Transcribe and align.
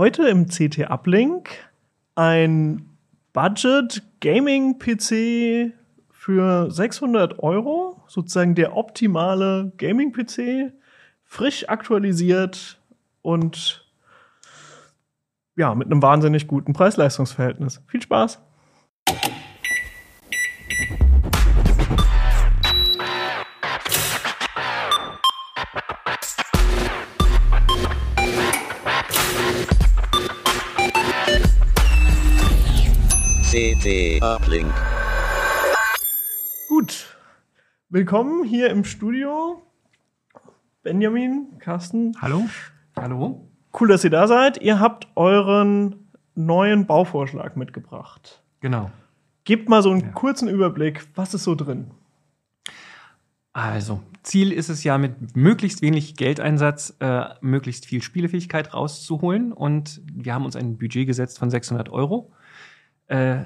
Heute 0.00 0.26
im 0.28 0.46
CT 0.46 0.88
Uplink 0.90 1.50
ein 2.14 2.88
Budget 3.34 4.02
Gaming 4.22 4.78
PC 4.78 5.74
für 6.10 6.70
600 6.70 7.38
Euro, 7.40 8.02
sozusagen 8.06 8.54
der 8.54 8.78
optimale 8.78 9.72
Gaming 9.76 10.12
PC, 10.12 10.72
frisch 11.22 11.68
aktualisiert 11.68 12.80
und 13.20 13.86
ja, 15.56 15.74
mit 15.74 15.90
einem 15.90 16.00
wahnsinnig 16.00 16.46
guten 16.46 16.72
Preis-Leistungs-Verhältnis. 16.72 17.82
Viel 17.86 18.00
Spaß! 18.00 18.40
CT 33.80 34.22
Uplink. 34.22 34.70
Gut. 36.68 37.16
Willkommen 37.88 38.44
hier 38.44 38.68
im 38.68 38.84
Studio. 38.84 39.62
Benjamin, 40.82 41.58
Carsten. 41.60 42.12
Hallo? 42.20 42.44
Hallo? 42.96 43.48
Cool, 43.78 43.88
dass 43.88 44.04
ihr 44.04 44.10
da 44.10 44.26
seid. 44.28 44.60
Ihr 44.60 44.80
habt 44.80 45.08
euren 45.16 46.10
neuen 46.34 46.86
Bauvorschlag 46.86 47.56
mitgebracht. 47.56 48.42
Genau. 48.60 48.90
Gebt 49.44 49.70
mal 49.70 49.82
so 49.82 49.90
einen 49.92 50.00
Ja. 50.02 50.08
kurzen 50.08 50.48
Überblick. 50.48 51.06
Was 51.14 51.32
ist 51.32 51.44
so 51.44 51.54
drin? 51.54 51.90
Also, 53.54 54.02
Ziel 54.22 54.52
ist 54.52 54.68
es 54.68 54.84
ja, 54.84 54.98
mit 54.98 55.34
möglichst 55.36 55.80
wenig 55.80 56.16
Geldeinsatz 56.16 56.96
äh, 57.00 57.24
möglichst 57.40 57.86
viel 57.86 58.02
Spielefähigkeit 58.02 58.74
rauszuholen. 58.74 59.54
Und 59.54 60.02
wir 60.12 60.34
haben 60.34 60.44
uns 60.44 60.54
ein 60.54 60.76
Budget 60.76 61.06
gesetzt 61.06 61.38
von 61.38 61.48
600 61.48 61.88
Euro. 61.88 62.30
Äh, 63.06 63.44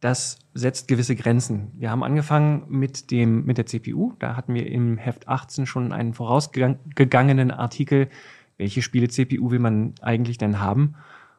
das 0.00 0.38
setzt 0.54 0.88
gewisse 0.88 1.16
Grenzen. 1.16 1.72
Wir 1.74 1.90
haben 1.90 2.02
angefangen 2.02 2.64
mit, 2.68 3.10
dem, 3.10 3.44
mit 3.44 3.58
der 3.58 3.66
CPU. 3.66 4.12
Da 4.18 4.36
hatten 4.36 4.54
wir 4.54 4.66
im 4.70 4.98
Heft 4.98 5.28
18 5.28 5.66
schon 5.66 5.92
einen 5.92 6.14
vorausgegangenen 6.14 7.50
Artikel, 7.50 8.08
welche 8.58 8.82
Spiele 8.82 9.08
CPU 9.08 9.50
will 9.50 9.58
man 9.58 9.94
eigentlich 10.02 10.38
denn 10.38 10.60
haben. 10.60 10.94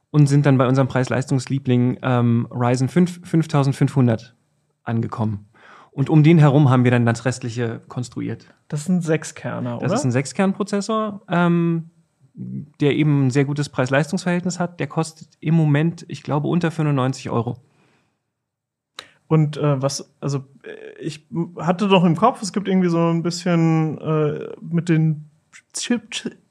Und 0.09 0.27
sind 0.27 0.45
dann 0.45 0.58
bei 0.58 0.67
unserem 0.67 0.88
Preis-Leistungsliebling 0.88 1.99
ähm, 2.02 2.47
Ryzen 2.49 2.88
5 2.88 3.27
5500 3.27 4.36
angekommen. 4.83 5.47
Und 5.92 6.09
um 6.09 6.23
den 6.23 6.38
herum 6.38 6.69
haben 6.69 6.83
wir 6.83 6.92
dann 6.92 7.05
das 7.05 7.25
restliche 7.25 7.81
konstruiert. 7.88 8.53
Das 8.67 8.81
ist 8.81 8.89
ein 8.89 9.02
Sechskerner, 9.02 9.77
oder? 9.77 9.88
Das 9.88 9.99
ist 9.99 10.05
ein 10.05 10.11
Sechskernprozessor, 10.11 11.21
ähm, 11.27 11.89
der 12.36 12.95
eben 12.95 13.27
ein 13.27 13.31
sehr 13.31 13.45
gutes 13.45 13.70
Preis-Leistungs-Verhältnis 13.70 14.60
hat. 14.60 14.80
Der 14.80 14.87
kostet 14.87 15.30
im 15.39 15.55
Moment, 15.55 16.05
ich 16.08 16.23
glaube, 16.23 16.48
unter 16.48 16.71
95 16.71 17.30
Euro. 17.30 17.58
Und 19.27 19.58
äh, 19.58 19.82
was, 19.82 20.14
also 20.20 20.45
äh, 20.64 21.02
ich 21.02 21.27
hatte 21.58 21.88
doch 21.88 22.04
im 22.04 22.15
Kopf, 22.15 22.42
es 22.42 22.54
gibt 22.54 22.67
irgendwie 22.67 22.89
so 22.89 23.10
ein 23.10 23.23
bisschen 23.23 23.99
äh, 23.99 24.55
mit 24.61 24.89
den 24.89 25.30
Chip, 25.73 26.04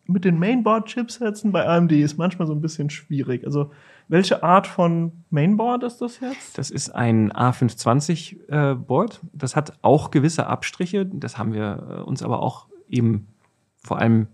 mit 0.05 0.25
den 0.25 0.39
Mainboard-Chipsätzen 0.39 1.53
bei 1.53 1.67
AMD 1.67 1.93
ist 1.93 2.19
manchmal 2.19 2.47
so 2.47 2.55
ein 2.55 2.61
bisschen 2.61 2.91
schwierig. 2.91 3.45
Also 3.45 3.73
welche 4.09 4.43
Art 4.43 4.67
von 4.67 5.25
Mainboard 5.31 5.83
ist 5.83 5.99
das 5.99 6.21
jetzt? 6.21 6.59
Das 6.59 6.71
ist 6.71 6.91
ein 6.91 7.33
A520 7.33 8.49
äh, 8.49 8.75
Board. 8.75 9.21
Das 9.33 9.57
hat 9.57 9.79
auch 9.83 10.11
gewisse 10.11 10.47
Abstriche. 10.47 11.07
Das 11.07 11.39
haben 11.39 11.53
wir 11.53 11.87
äh, 11.91 12.03
uns 12.03 12.23
aber 12.23 12.41
auch 12.41 12.69
eben 12.89 13.29
vor 13.83 13.99
allem 13.99 14.29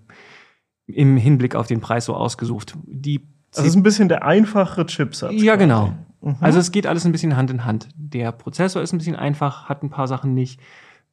im 0.86 1.16
Hinblick 1.16 1.54
auf 1.54 1.66
den 1.66 1.81
Preis 1.81 2.04
so 2.04 2.14
ausgesucht. 2.14 2.75
Die 2.84 3.20
Also 3.52 3.62
es 3.62 3.69
ist 3.69 3.76
ein 3.76 3.82
bisschen 3.82 4.08
der 4.08 4.25
einfachere 4.25 4.84
Chipsatz. 4.86 5.32
Ja, 5.34 5.54
quasi. 5.54 5.64
genau. 5.64 5.94
Mhm. 6.22 6.36
Also 6.40 6.58
es 6.58 6.72
geht 6.72 6.86
alles 6.86 7.04
ein 7.04 7.12
bisschen 7.12 7.36
Hand 7.36 7.50
in 7.50 7.64
Hand. 7.64 7.88
Der 7.96 8.32
Prozessor 8.32 8.80
ist 8.82 8.92
ein 8.92 8.98
bisschen 8.98 9.16
einfach, 9.16 9.68
hat 9.68 9.82
ein 9.82 9.90
paar 9.90 10.08
Sachen 10.08 10.34
nicht. 10.34 10.60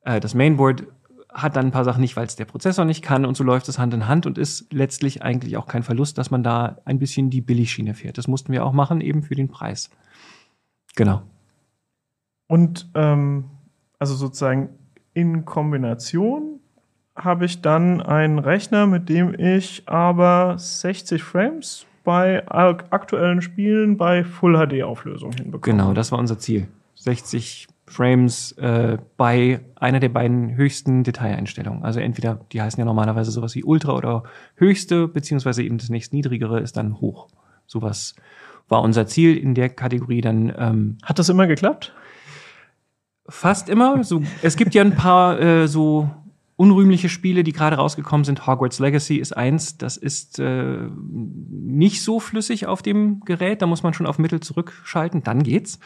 Äh, 0.03 0.19
Das 0.19 0.35
Mainboard 0.35 0.87
hat 1.31 1.55
dann 1.55 1.67
ein 1.67 1.71
paar 1.71 1.83
Sachen 1.83 2.01
nicht, 2.01 2.15
weil 2.15 2.25
es 2.25 2.35
der 2.35 2.45
Prozessor 2.45 2.85
nicht 2.85 3.03
kann 3.03 3.25
und 3.25 3.37
so 3.37 3.43
läuft 3.43 3.69
es 3.69 3.77
Hand 3.77 3.93
in 3.93 4.07
Hand 4.07 4.25
und 4.25 4.37
ist 4.37 4.71
letztlich 4.73 5.21
eigentlich 5.21 5.57
auch 5.57 5.67
kein 5.67 5.83
Verlust, 5.83 6.17
dass 6.17 6.31
man 6.31 6.41
da 6.41 6.77
ein 6.85 6.97
bisschen 6.97 7.29
die 7.29 7.41
Billigschiene 7.41 7.93
fährt. 7.93 8.17
Das 8.17 8.27
mussten 8.27 8.51
wir 8.51 8.65
auch 8.65 8.73
machen, 8.73 9.01
eben 9.01 9.21
für 9.21 9.35
den 9.35 9.47
Preis. 9.47 9.91
Genau. 10.95 11.21
Und 12.47 12.89
ähm, 12.95 13.45
also 13.99 14.15
sozusagen 14.15 14.69
in 15.13 15.45
Kombination 15.45 16.59
habe 17.15 17.45
ich 17.45 17.61
dann 17.61 18.01
einen 18.01 18.39
Rechner, 18.39 18.87
mit 18.87 19.07
dem 19.09 19.37
ich 19.37 19.87
aber 19.87 20.57
60 20.57 21.21
Frames 21.21 21.85
bei 22.03 22.47
ak- 22.49 22.85
aktuellen 22.91 23.41
Spielen 23.41 23.97
bei 23.97 24.23
Full 24.23 24.55
HD 24.57 24.83
Auflösung 24.83 25.31
hinbekomme. 25.31 25.61
Genau, 25.77 25.93
das 25.93 26.11
war 26.11 26.19
unser 26.19 26.37
Ziel. 26.39 26.67
60 26.95 27.67
Frames 27.85 28.51
äh, 28.53 28.97
bei 29.17 29.61
einer 29.75 29.99
der 29.99 30.09
beiden 30.09 30.55
höchsten 30.55 31.03
Detaileinstellungen. 31.03 31.83
Also 31.83 31.99
entweder, 31.99 32.39
die 32.51 32.61
heißen 32.61 32.79
ja 32.79 32.85
normalerweise 32.85 33.31
sowas 33.31 33.55
wie 33.55 33.63
Ultra 33.63 33.93
oder 33.93 34.23
höchste, 34.55 35.07
beziehungsweise 35.07 35.63
eben 35.63 35.77
das 35.77 35.89
nächst 35.89 36.13
niedrigere 36.13 36.59
ist 36.59 36.77
dann 36.77 36.99
hoch. 37.01 37.27
Sowas 37.65 38.15
war 38.67 38.81
unser 38.83 39.07
Ziel 39.07 39.35
in 39.37 39.55
der 39.55 39.69
Kategorie 39.69 40.21
dann 40.21 40.53
ähm, 40.57 40.97
Hat 41.03 41.17
das 41.19 41.29
immer 41.29 41.47
geklappt? 41.47 41.93
fast 43.27 43.69
immer. 43.69 44.03
So, 44.03 44.21
es 44.41 44.55
gibt 44.55 44.73
ja 44.73 44.81
ein 44.83 44.95
paar 44.95 45.39
äh, 45.39 45.67
so 45.67 46.09
unrühmliche 46.59 47.07
Spiele, 47.07 47.45
die 47.45 47.53
gerade 47.53 47.77
rausgekommen 47.77 48.25
sind. 48.25 48.45
Hogwarts 48.45 48.79
Legacy 48.79 49.15
ist 49.15 49.31
eins. 49.31 49.77
Das 49.77 49.95
ist 49.95 50.39
äh, 50.39 50.89
nicht 51.09 52.03
so 52.03 52.19
flüssig 52.19 52.67
auf 52.67 52.81
dem 52.81 53.21
Gerät. 53.21 53.61
Da 53.61 53.65
muss 53.65 53.81
man 53.81 53.93
schon 53.93 54.05
auf 54.05 54.19
Mittel 54.19 54.41
zurückschalten. 54.41 55.23
Dann 55.23 55.41
geht's. 55.41 55.79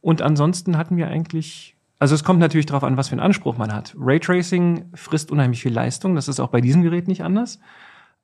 Und 0.00 0.20
ansonsten 0.20 0.76
hatten 0.76 0.96
wir 0.96 1.06
eigentlich, 1.06 1.76
also 2.00 2.16
es 2.16 2.24
kommt 2.24 2.40
natürlich 2.40 2.66
darauf 2.66 2.82
an, 2.82 2.96
was 2.96 3.10
für 3.10 3.12
einen 3.12 3.20
Anspruch 3.20 3.58
man 3.58 3.72
hat. 3.72 3.94
Raytracing 3.96 4.86
frisst 4.92 5.30
unheimlich 5.30 5.62
viel 5.62 5.72
Leistung. 5.72 6.16
Das 6.16 6.26
ist 6.26 6.40
auch 6.40 6.48
bei 6.48 6.60
diesem 6.60 6.82
Gerät 6.82 7.06
nicht 7.06 7.22
anders. 7.22 7.60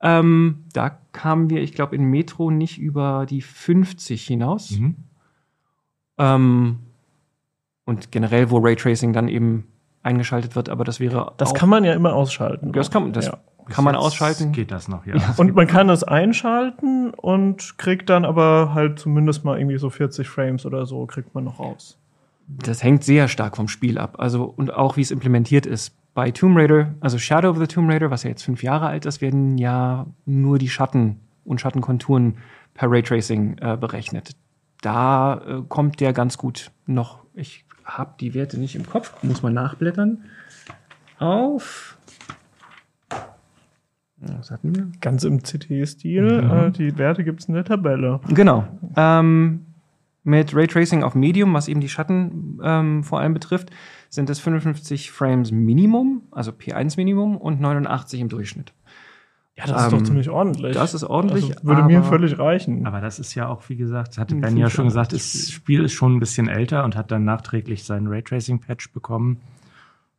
Ähm, 0.00 0.64
da 0.72 0.98
kamen 1.12 1.48
wir, 1.48 1.62
ich 1.62 1.74
glaube, 1.74 1.94
in 1.94 2.02
Metro 2.06 2.50
nicht 2.50 2.78
über 2.80 3.24
die 3.24 3.40
50 3.40 4.26
hinaus. 4.26 4.70
Ähm, 6.18 6.80
und 7.84 8.10
generell, 8.10 8.50
wo 8.50 8.58
Raytracing 8.58 9.12
dann 9.12 9.28
eben 9.28 9.68
eingeschaltet 10.04 10.54
wird, 10.56 10.68
aber 10.68 10.84
das 10.84 11.00
wäre 11.00 11.32
Das 11.36 11.50
auch, 11.50 11.54
kann 11.54 11.68
man 11.68 11.84
ja 11.84 11.92
immer 11.94 12.14
ausschalten. 12.14 12.72
das 12.72 12.90
kann, 12.90 13.12
das 13.12 13.26
Ja. 13.26 13.38
kann 13.68 13.84
man 13.84 13.96
ausschalten. 13.96 14.52
Geht 14.52 14.70
das 14.70 14.88
noch, 14.88 15.06
ja. 15.06 15.14
Und 15.36 15.54
man 15.54 15.66
kann 15.66 15.88
es 15.88 16.04
einschalten 16.04 17.10
und 17.10 17.78
kriegt 17.78 18.10
dann 18.10 18.24
aber 18.24 18.74
halt 18.74 18.98
zumindest 18.98 19.44
mal 19.44 19.58
irgendwie 19.58 19.78
so 19.78 19.90
40 19.90 20.28
Frames 20.28 20.66
oder 20.66 20.86
so 20.86 21.06
kriegt 21.06 21.34
man 21.34 21.44
noch 21.44 21.58
raus. 21.58 21.98
Das 22.46 22.82
hängt 22.82 23.02
sehr 23.04 23.28
stark 23.28 23.56
vom 23.56 23.68
Spiel 23.68 23.96
ab. 23.98 24.16
Also, 24.18 24.44
und 24.44 24.72
auch 24.74 24.96
wie 24.96 25.00
es 25.00 25.10
implementiert 25.10 25.64
ist. 25.66 25.94
Bei 26.12 26.30
Tomb 26.30 26.56
Raider, 26.56 26.94
also 27.00 27.18
Shadow 27.18 27.48
of 27.50 27.58
the 27.58 27.66
Tomb 27.66 27.90
Raider, 27.90 28.10
was 28.10 28.22
ja 28.22 28.30
jetzt 28.30 28.42
fünf 28.44 28.62
Jahre 28.62 28.86
alt 28.86 29.04
ist, 29.06 29.20
werden 29.20 29.58
ja 29.58 30.06
nur 30.26 30.58
die 30.58 30.68
Schatten 30.68 31.20
und 31.44 31.60
Schattenkonturen 31.60 32.36
per 32.74 32.90
Raytracing 32.90 33.56
äh, 33.60 33.76
berechnet. 33.76 34.36
Da 34.82 35.40
äh, 35.46 35.62
kommt 35.68 36.00
der 36.00 36.12
ganz 36.12 36.36
gut 36.38 36.70
noch. 36.86 37.18
Ich 37.34 37.64
habe 37.84 38.14
die 38.20 38.34
Werte 38.34 38.58
nicht 38.58 38.76
im 38.76 38.86
Kopf, 38.86 39.22
muss 39.22 39.42
mal 39.42 39.52
nachblättern. 39.52 40.24
Auf. 41.18 41.98
Was 44.18 44.50
hatten 44.50 44.74
wir? 44.74 44.88
Ganz 45.00 45.24
im 45.24 45.42
CT-Stil. 45.42 46.28
Äh, 46.28 46.70
die 46.70 46.96
Werte 46.98 47.24
gibt 47.24 47.40
es 47.40 47.48
in 47.48 47.54
der 47.54 47.64
Tabelle. 47.64 48.20
Genau. 48.28 48.64
Ähm, 48.96 49.66
mit 50.22 50.54
Raytracing 50.54 51.02
auf 51.02 51.14
Medium, 51.14 51.52
was 51.52 51.68
eben 51.68 51.80
die 51.80 51.88
Schatten 51.88 52.58
ähm, 52.62 53.04
vor 53.04 53.20
allem 53.20 53.34
betrifft, 53.34 53.70
sind 54.08 54.30
es 54.30 54.40
55 54.40 55.10
Frames 55.10 55.52
Minimum, 55.52 56.22
also 56.30 56.50
P1 56.50 56.96
Minimum 56.96 57.36
und 57.36 57.60
89 57.60 58.20
im 58.20 58.28
Durchschnitt. 58.30 58.72
Ja, 59.56 59.66
das 59.66 59.84
ist 59.84 59.92
doch 59.92 59.98
Ähm, 59.98 60.04
ziemlich 60.04 60.30
ordentlich. 60.30 60.74
Das 60.74 60.94
ist 60.94 61.04
ordentlich. 61.04 61.44
Also, 61.50 61.64
würde 61.64 61.84
mir 61.84 61.98
aber- 61.98 62.08
völlig 62.08 62.38
reichen. 62.38 62.86
Aber 62.86 63.00
das 63.00 63.18
ist 63.20 63.34
ja 63.36 63.46
auch, 63.48 63.68
wie 63.68 63.76
gesagt, 63.76 64.08
das 64.08 64.18
hatte 64.18 64.34
Ben 64.34 64.56
ja 64.56 64.68
schon 64.68 64.86
gesagt, 64.86 65.12
das 65.12 65.50
Spiel 65.50 65.84
ist 65.84 65.92
schon 65.92 66.16
ein 66.16 66.20
bisschen 66.20 66.48
älter 66.48 66.84
und 66.84 66.96
hat 66.96 67.10
dann 67.12 67.24
nachträglich 67.24 67.84
seinen 67.84 68.08
Raytracing-Patch 68.08 68.92
bekommen. 68.92 69.40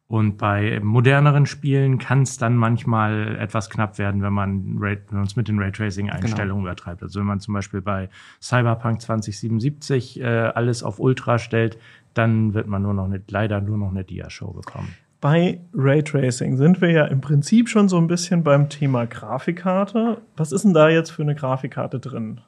Und 0.08 0.38
bei 0.38 0.80
moderneren 0.82 1.48
Spielen 1.48 1.98
kann 1.98 2.22
es 2.22 2.38
dann 2.38 2.56
manchmal 2.56 3.36
etwas 3.38 3.72
knapp 3.72 3.98
werden, 3.98 4.22
wenn 4.22 4.34
man 4.34 4.80
es 5.24 5.36
mit 5.36 5.48
den 5.48 5.58
Raytracing-Einstellungen 5.60 6.64
übertreibt. 6.64 7.02
Also 7.02 7.20
wenn 7.20 7.26
man 7.28 7.40
zum 7.40 7.56
Beispiel 7.56 7.82
bei 7.82 8.10
Cyberpunk 8.40 9.02
2077 9.02 10.22
äh, 10.22 10.26
alles 10.26 10.84
auf 10.84 11.00
Ultra 11.00 11.40
stellt, 11.40 11.78
dann 12.14 12.54
wird 12.54 12.68
man 12.68 12.84
nur 12.84 12.94
noch 12.94 13.06
eine, 13.06 13.22
leider 13.30 13.60
nur 13.62 13.78
noch 13.80 13.90
eine 13.90 14.04
Dia-Show 14.04 14.52
bekommen. 14.54 14.94
Bei 15.22 15.60
Raytracing 15.74 16.58
sind 16.58 16.82
wir 16.82 16.92
ja 16.92 17.06
im 17.06 17.22
Prinzip 17.22 17.70
schon 17.70 17.90
so 17.90 17.98
ein 17.98 18.08
bisschen 18.08 18.44
beim 18.44 18.70
Thema 18.70 19.06
Grafikkarte. 19.06 20.22
Was 20.38 20.52
ist 20.52 20.64
denn 20.64 20.74
da 20.74 20.90
jetzt 20.90 21.12
für 21.12 21.24
eine 21.24 21.36
Grafikkarte 21.36 22.00
drin? 22.00 22.42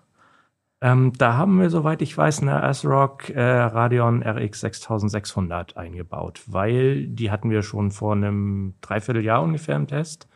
Ähm, 0.79 1.13
da 1.17 1.35
haben 1.35 1.59
wir, 1.59 1.71
soweit 1.71 2.03
ich 2.03 2.15
weiß, 2.15 2.43
eine 2.43 2.61
ASRock 2.61 3.29
äh, 3.29 3.41
Radeon 3.41 4.21
RX 4.21 4.59
6600 4.59 5.75
eingebaut, 5.75 6.41
weil 6.45 7.07
die 7.07 7.31
hatten 7.31 7.49
wir 7.49 7.63
schon 7.63 7.89
vor 7.89 8.13
einem 8.13 8.75
Dreivierteljahr 8.81 9.41
ungefähr 9.41 9.75
im 9.75 9.87
Test. 9.87 10.27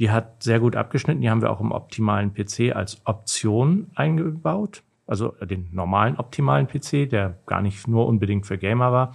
Die 0.00 0.10
hat 0.10 0.42
sehr 0.42 0.58
gut 0.58 0.74
abgeschnitten. 0.74 1.20
Die 1.20 1.30
haben 1.30 1.42
wir 1.42 1.50
auch 1.50 1.60
im 1.60 1.70
optimalen 1.70 2.34
PC 2.34 2.74
als 2.74 3.02
Option 3.04 3.92
eingebaut. 3.94 4.82
Also 5.06 5.28
den 5.42 5.68
normalen 5.72 6.16
optimalen 6.16 6.66
PC, 6.66 7.08
der 7.08 7.38
gar 7.46 7.62
nicht 7.62 7.86
nur 7.86 8.06
unbedingt 8.06 8.46
für 8.46 8.58
Gamer 8.58 8.90
war. 8.90 9.14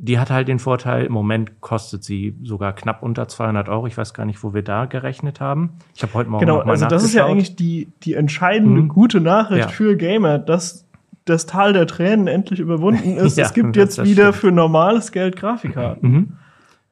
Die 0.00 0.18
hat 0.18 0.30
halt 0.30 0.46
den 0.46 0.60
Vorteil, 0.60 1.06
im 1.06 1.12
Moment 1.12 1.60
kostet 1.60 2.04
sie 2.04 2.36
sogar 2.44 2.72
knapp 2.72 3.02
unter 3.02 3.26
200 3.26 3.68
Euro. 3.68 3.86
Ich 3.88 3.98
weiß 3.98 4.14
gar 4.14 4.24
nicht, 4.26 4.42
wo 4.44 4.54
wir 4.54 4.62
da 4.62 4.84
gerechnet 4.84 5.40
haben. 5.40 5.70
Ich 5.96 6.02
habe 6.04 6.14
heute 6.14 6.30
Morgen 6.30 6.40
Genau, 6.46 6.58
noch 6.58 6.66
mal 6.66 6.72
also 6.72 6.86
das 6.86 7.02
ist 7.02 7.14
ja 7.14 7.26
eigentlich 7.26 7.56
die, 7.56 7.88
die 8.04 8.14
entscheidende 8.14 8.82
Mhm. 8.82 8.88
gute 8.88 9.20
Nachricht 9.20 9.60
Ja. 9.64 9.68
für 9.68 9.96
Gamer, 9.96 10.38
dass 10.38 10.86
das 11.24 11.46
Tal 11.46 11.72
der 11.72 11.86
Tränen 11.88 12.28
endlich 12.28 12.60
überwunden 12.60 13.16
ist. 13.16 13.36
Ja, 13.36 13.46
es 13.46 13.54
gibt 13.54 13.74
jetzt 13.76 14.02
wieder 14.04 14.26
stimmt. 14.32 14.36
für 14.36 14.52
normales 14.52 15.10
Geld 15.10 15.34
Grafikkarten. 15.36 16.10
Mhm. 16.10 16.32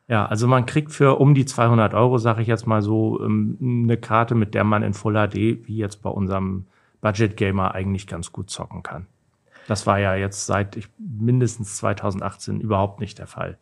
Ja, 0.08 0.26
also 0.26 0.46
man 0.48 0.66
kriegt 0.66 0.90
für 0.92 1.18
um 1.20 1.34
die 1.34 1.44
200 1.46 1.94
Euro, 1.94 2.18
sage 2.18 2.42
ich 2.42 2.48
jetzt 2.48 2.66
mal 2.66 2.82
so, 2.82 3.20
ähm, 3.24 3.56
eine 3.84 3.96
Karte, 3.96 4.34
mit 4.34 4.54
der 4.54 4.64
man 4.64 4.82
in 4.82 4.94
Full 4.94 5.14
HD, 5.14 5.34
wie 5.66 5.76
jetzt 5.76 6.02
bei 6.02 6.10
unserem 6.10 6.66
Budget 7.00 7.36
Gamer, 7.36 7.74
eigentlich 7.74 8.06
ganz 8.08 8.32
gut 8.32 8.50
zocken 8.50 8.82
kann. 8.82 9.06
Das 9.68 9.86
war 9.86 9.98
ja 9.98 10.14
jetzt 10.14 10.46
seit 10.46 10.76
ich, 10.76 10.88
mindestens 10.98 11.76
2018 11.76 12.60
überhaupt 12.60 13.00
nicht 13.00 13.18
der 13.18 13.26
Fall. 13.26 13.58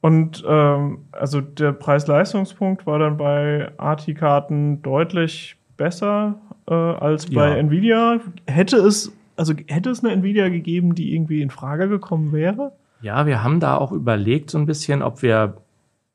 Und 0.00 0.44
ähm, 0.46 1.06
also 1.12 1.40
der 1.40 1.72
Preis-Leistungspunkt 1.72 2.86
war 2.86 2.98
dann 2.98 3.16
bei 3.16 3.72
ARTI-Karten 3.78 4.82
deutlich 4.82 5.56
besser 5.76 6.34
äh, 6.68 6.74
als 6.74 7.26
bei 7.26 7.48
Ja. 7.48 7.56
Nvidia. 7.56 8.20
Hätte 8.46 8.76
es, 8.76 9.12
also 9.36 9.54
hätte 9.66 9.90
es 9.90 10.04
eine 10.04 10.12
Nvidia 10.12 10.50
gegeben, 10.50 10.94
die 10.94 11.14
irgendwie 11.14 11.40
in 11.40 11.50
Frage 11.50 11.88
gekommen 11.88 12.32
wäre? 12.32 12.72
Ja, 13.00 13.26
wir 13.26 13.42
haben 13.42 13.60
da 13.60 13.76
auch 13.76 13.92
überlegt 13.92 14.50
so 14.50 14.58
ein 14.58 14.66
bisschen, 14.66 15.02
ob 15.02 15.22
wir 15.22 15.56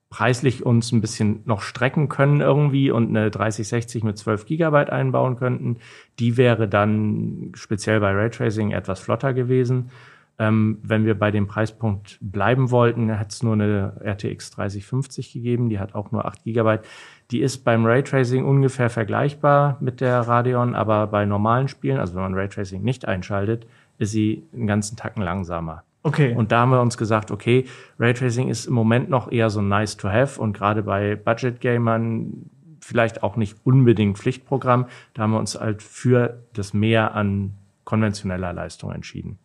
preislich 0.10 0.66
uns 0.66 0.92
ein 0.92 1.02
bisschen 1.02 1.42
noch 1.46 1.62
strecken 1.62 2.10
können 2.10 2.42
irgendwie 2.42 2.90
und 2.90 3.10
eine 3.10 3.30
3060 3.30 4.04
mit 4.04 4.18
12 4.18 4.46
Gigabyte 4.46 4.90
einbauen 4.90 5.36
könnten. 5.36 5.78
Die 6.18 6.36
wäre 6.36 6.68
dann 6.68 7.52
speziell 7.54 8.00
bei 8.00 8.12
Raytracing 8.12 8.72
etwas 8.72 9.00
flotter 9.00 9.34
gewesen. 9.34 9.92
Ähm, 10.40 10.80
wenn 10.82 11.06
wir 11.06 11.20
bei 11.20 11.32
dem 11.32 11.48
Preispunkt 11.48 12.18
bleiben 12.22 12.72
wollten, 12.72 13.20
hat 13.20 13.32
es 13.32 13.44
nur 13.44 13.54
eine 13.54 14.00
RTX 14.04 14.52
3050 14.52 15.34
gegeben, 15.34 15.70
die 15.70 15.80
hat 15.80 15.94
auch 15.94 16.12
nur 16.12 16.26
8 16.26 16.44
Gigabyte. 16.44 16.86
Die 17.30 17.42
ist 17.42 17.60
beim 17.60 17.86
Raytracing 17.86 18.46
ungefähr 18.46 18.90
vergleichbar 18.90 19.78
mit 19.82 20.02
der 20.02 20.22
Radeon, 20.22 20.76
aber 20.76 21.08
bei 21.08 21.26
normalen 21.26 21.68
Spielen, 21.68 22.00
also 22.00 22.16
wenn 22.16 22.24
man 22.24 22.34
Raytracing 22.34 22.82
nicht 22.82 23.06
einschaltet, 23.06 23.68
ist 24.00 24.12
sie 24.12 24.48
einen 24.54 24.66
ganzen 24.66 24.96
Tacken 24.96 25.22
langsamer. 25.22 25.84
Okay. 26.04 26.34
Und 26.34 26.52
da 26.52 26.62
haben 26.62 26.72
wir 26.72 26.82
uns 26.82 26.98
gesagt, 26.98 27.30
okay, 27.30 27.66
Raytracing 28.00 28.48
ist 28.48 28.68
im 28.68 28.74
Moment 28.74 29.10
noch 29.10 29.32
eher 29.32 29.50
so 29.50 29.62
nice 29.62 29.98
to 29.98 30.10
have 30.10 30.40
und 30.40 30.54
gerade 30.54 30.84
bei 30.84 31.16
Budget-Gamern 31.16 32.50
vielleicht 32.80 33.22
auch 33.22 33.36
nicht 33.36 33.58
unbedingt 33.66 34.18
Pflichtprogramm. 34.18 34.86
Da 35.14 35.24
haben 35.24 35.32
wir 35.32 35.40
uns 35.40 35.60
halt 35.60 35.84
für 35.84 36.44
das 36.54 36.74
Mehr 36.74 37.16
an 37.16 37.56
konventioneller 37.84 38.54
Leistung 38.54 38.92
entschieden. 38.92 39.40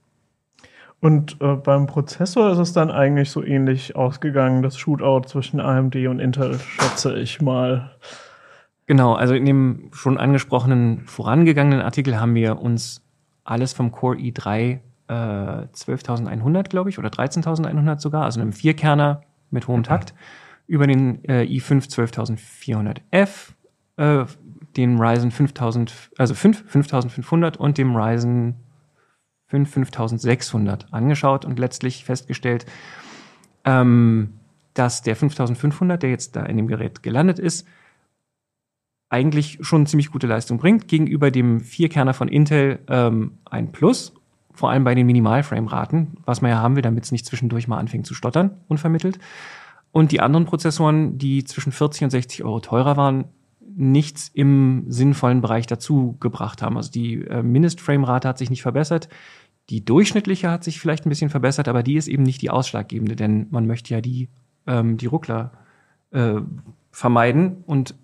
Und 1.01 1.37
äh, 1.41 1.57
beim 1.57 1.87
Prozessor 1.87 2.53
ist 2.53 2.59
es 2.59 2.73
dann 2.73 2.91
eigentlich 2.91 3.31
so 3.31 3.43
ähnlich 3.43 3.95
ausgegangen, 3.95 4.63
das 4.63 4.79
Shootout 4.79 5.29
zwischen 5.29 5.61
AMD 5.61 5.97
und 6.07 6.19
Intel, 6.19 6.59
schätze 6.59 7.19
ich 7.19 7.43
mal. 7.43 7.97
Genau, 8.87 9.15
also 9.15 9.35
in 9.35 9.45
dem 9.45 9.91
schon 9.93 10.19
angesprochenen 10.19 11.01
vorangegangenen 11.01 11.83
Artikel 11.83 12.19
haben 12.21 12.35
wir 12.35 12.59
uns 12.59 13.03
alles 13.45 13.73
vom 13.73 13.93
Core 13.93 14.17
i3 14.17 14.81
äh, 15.09 15.13
12.100, 15.13 16.69
glaube 16.69 16.91
ich, 16.91 16.99
oder 16.99 17.09
13.100 17.09 18.01
sogar, 18.01 18.25
also 18.25 18.41
einem 18.41 18.53
Vierkerner 18.53 19.23
mit 19.51 19.69
hohem 19.69 19.83
Takt, 19.83 20.15
über 20.67 20.87
den 20.87 21.25
äh, 21.25 21.43
i5 21.43 21.89
12400F, 23.13 23.53
äh, 23.97 24.25
den 24.77 24.99
Ryzen 24.99 25.31
5000, 25.31 26.11
also 26.19 26.35
5, 26.35 26.65
5500 26.67 27.57
und 27.57 27.79
dem 27.79 27.95
Ryzen 27.95 28.57
5 29.47 29.71
5600 29.71 30.93
angeschaut 30.93 31.45
und 31.45 31.59
letztlich 31.59 32.05
festgestellt, 32.05 32.67
ähm, 33.65 34.35
dass 34.73 35.03
der 35.03 35.17
5500, 35.17 36.03
der 36.03 36.11
jetzt 36.11 36.35
da 36.35 36.45
in 36.45 36.57
dem 36.57 36.67
Gerät 36.67 37.03
gelandet 37.03 37.39
ist, 37.39 37.67
eigentlich 39.11 39.59
schon 39.61 39.87
ziemlich 39.87 40.11
gute 40.11 40.27
Leistung 40.27 40.59
bringt. 40.59 40.89
Gegenüber 40.89 41.31
dem 41.31 41.61
Vierkerner 41.61 42.15
von 42.15 42.27
Intel 42.27 42.81
ähm, 42.89 43.39
ein 43.45 43.71
Plus, 43.71 44.13
vor 44.55 44.71
allem 44.71 44.85
bei 44.85 44.95
den 44.95 45.07
Minimalframe-Raten, 45.07 46.17
was 46.25 46.41
man 46.41 46.51
ja 46.51 46.59
haben 46.59 46.77
will, 46.77 46.83
damit 46.83 47.05
es 47.05 47.13
nicht 47.13 47.27
zwischendurch 47.27 47.69
mal 47.69 47.79
anfängt 47.79 48.07
zu 48.07 48.15
stottern, 48.15 48.53
unvermittelt. 48.69 49.19
Und 49.93 50.13
die 50.13 50.21
anderen 50.21 50.47
Prozessoren, 50.47 51.19
die 51.19 51.45
zwischen 51.45 51.73
40 51.73 52.05
und 52.05 52.11
60 52.11 52.45
Euro 52.45 52.61
teurer 52.61 52.97
waren, 52.97 53.27
nichts 53.77 54.31
im 54.33 54.85
sinnvollen 54.89 55.41
Bereich 55.41 55.67
dazu 55.67 56.17
gebracht 56.21 56.63
haben. 56.63 56.77
Also 56.77 56.91
die 56.91 57.23
äh, 57.23 57.43
Mindestframe-Rate 57.43 58.29
hat 58.29 58.39
sich 58.39 58.51
nicht 58.51 58.63
verbessert. 58.63 59.09
Die 59.71 59.85
durchschnittliche 59.85 60.51
hat 60.51 60.63
sich 60.63 60.81
vielleicht 60.81 61.07
ein 61.07 61.09
bisschen 61.09 61.31
verbessert, 61.31 61.69
aber 61.69 61.83
die 61.83 61.97
ist 61.97 62.09
eben 62.09 62.23
nicht 62.23 62.43
die 62.43 62.51
ausschlaggebende, 62.51 63.17
denn 63.17 63.47
man 63.51 63.67
möchte 63.67 63.95
ja 63.95 64.01
die, 64.01 64.29
ähm, 64.67 64.97
die 64.97 65.07
Ruckler 65.07 65.53
äh, 66.11 66.41
vermeiden 66.91 67.65
und 67.67 67.95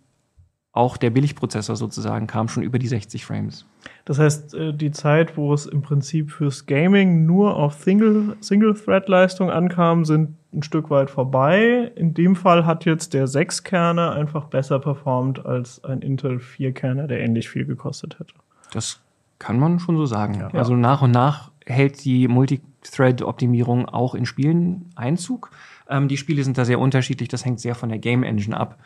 auch 0.73 0.97
der 0.97 1.11
Billigprozessor 1.11 1.77
sozusagen 1.77 2.27
kam 2.27 2.49
schon 2.49 2.63
über 2.63 2.79
die 2.79 2.89
60 2.89 3.25
Frames. 3.25 3.67
Das 4.05 4.19
heißt, 4.19 4.55
äh, 4.55 4.75
die 4.75 4.91
Zeit, 4.91 5.37
wo 5.37 5.53
es 5.53 5.67
im 5.67 5.83
Prinzip 5.83 6.31
fürs 6.31 6.67
Gaming 6.67 7.27
nur 7.27 7.57
auf 7.57 7.75
Single- 7.75 8.37
Single-Thread-Leistung 8.41 9.51
ankam, 9.51 10.05
sind 10.05 10.37
ein 10.53 10.63
Stück 10.63 10.91
weit 10.91 11.11
vorbei. 11.11 11.93
In 11.95 12.15
dem 12.15 12.35
Fall 12.35 12.67
hat 12.67 12.85
jetzt 12.85 13.15
der 13.15 13.27
6-Kerner 13.27 14.13
einfach 14.13 14.47
besser 14.47 14.79
performt 14.79 15.45
als 15.47 15.85
ein 15.85 16.03
Intel 16.03 16.39
4-Kerner, 16.39 17.07
der 17.07 17.21
ähnlich 17.21 17.49
viel 17.49 17.65
gekostet 17.65 18.19
hätte. 18.19 18.35
Das 18.73 19.01
kann 19.39 19.59
man 19.59 19.79
schon 19.79 19.97
so 19.97 20.07
sagen. 20.07 20.41
Ja. 20.41 20.49
Also 20.49 20.75
nach 20.75 21.03
und 21.03 21.13
nach 21.13 21.51
hält 21.65 22.05
die 22.05 22.29
Multithread-Optimierung 22.29 23.89
auch 23.89 24.15
in 24.15 24.27
Spielen 24.27 24.91
Einzug. 24.97 25.51
Ähm, 25.89 26.09
die 26.09 26.17
Spiele 26.17 26.45
sind 26.45 26.59
da 26.59 26.65
sehr 26.65 26.79
unterschiedlich, 26.79 27.29
das 27.29 27.45
hängt 27.45 27.61
sehr 27.61 27.75
von 27.75 27.89
der 27.89 27.99
Game 27.99 28.23
Engine 28.23 28.59
ab. 28.59 28.79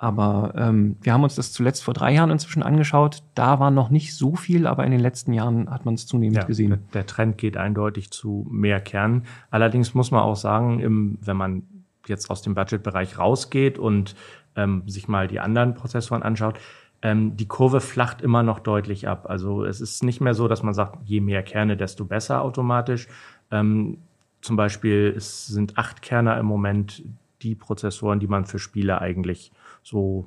Aber 0.00 0.54
ähm, 0.56 0.96
wir 1.02 1.12
haben 1.12 1.24
uns 1.24 1.34
das 1.34 1.52
zuletzt 1.52 1.82
vor 1.82 1.92
drei 1.92 2.14
Jahren 2.14 2.30
inzwischen 2.30 2.62
angeschaut. 2.62 3.24
Da 3.34 3.58
war 3.58 3.72
noch 3.72 3.90
nicht 3.90 4.14
so 4.14 4.36
viel, 4.36 4.68
aber 4.68 4.84
in 4.84 4.92
den 4.92 5.00
letzten 5.00 5.32
Jahren 5.32 5.68
hat 5.68 5.84
man 5.84 5.94
es 5.94 6.06
zunehmend 6.06 6.46
gesehen. 6.46 6.70
Der, 6.70 6.78
der 6.94 7.06
Trend 7.06 7.36
geht 7.36 7.56
eindeutig 7.56 8.12
zu 8.12 8.46
mehr 8.48 8.80
Kernen. 8.80 9.24
Allerdings 9.50 9.94
muss 9.94 10.12
man 10.12 10.22
auch 10.22 10.36
sagen, 10.36 10.78
im, 10.78 11.18
wenn 11.20 11.36
man 11.36 11.62
jetzt 12.06 12.30
aus 12.30 12.42
dem 12.42 12.54
Budgetbereich 12.54 13.18
rausgeht 13.18 13.76
und 13.76 14.14
ähm, 14.54 14.84
sich 14.86 15.08
mal 15.08 15.26
die 15.26 15.40
anderen 15.40 15.74
Prozessoren 15.74 16.22
anschaut, 16.22 16.60
ähm, 17.02 17.36
die 17.36 17.48
Kurve 17.48 17.80
flacht 17.80 18.22
immer 18.22 18.44
noch 18.44 18.60
deutlich 18.60 19.08
ab. 19.08 19.26
Also 19.28 19.64
es 19.64 19.80
ist 19.80 20.04
nicht 20.04 20.20
mehr 20.20 20.34
so, 20.34 20.46
dass 20.46 20.62
man 20.62 20.74
sagt, 20.74 20.98
je 21.04 21.20
mehr 21.20 21.42
Kerne, 21.42 21.76
desto 21.76 22.04
besser 22.04 22.42
automatisch. 22.42 23.08
Ähm, 23.50 23.98
zum 24.42 24.56
Beispiel 24.56 25.12
es 25.16 25.46
sind 25.46 25.76
acht 25.76 26.02
Kerner 26.02 26.38
im 26.38 26.46
Moment 26.46 27.02
die 27.42 27.56
Prozessoren, 27.56 28.20
die 28.20 28.26
man 28.26 28.44
für 28.44 28.58
Spiele 28.58 29.00
eigentlich 29.00 29.52
so 29.88 30.26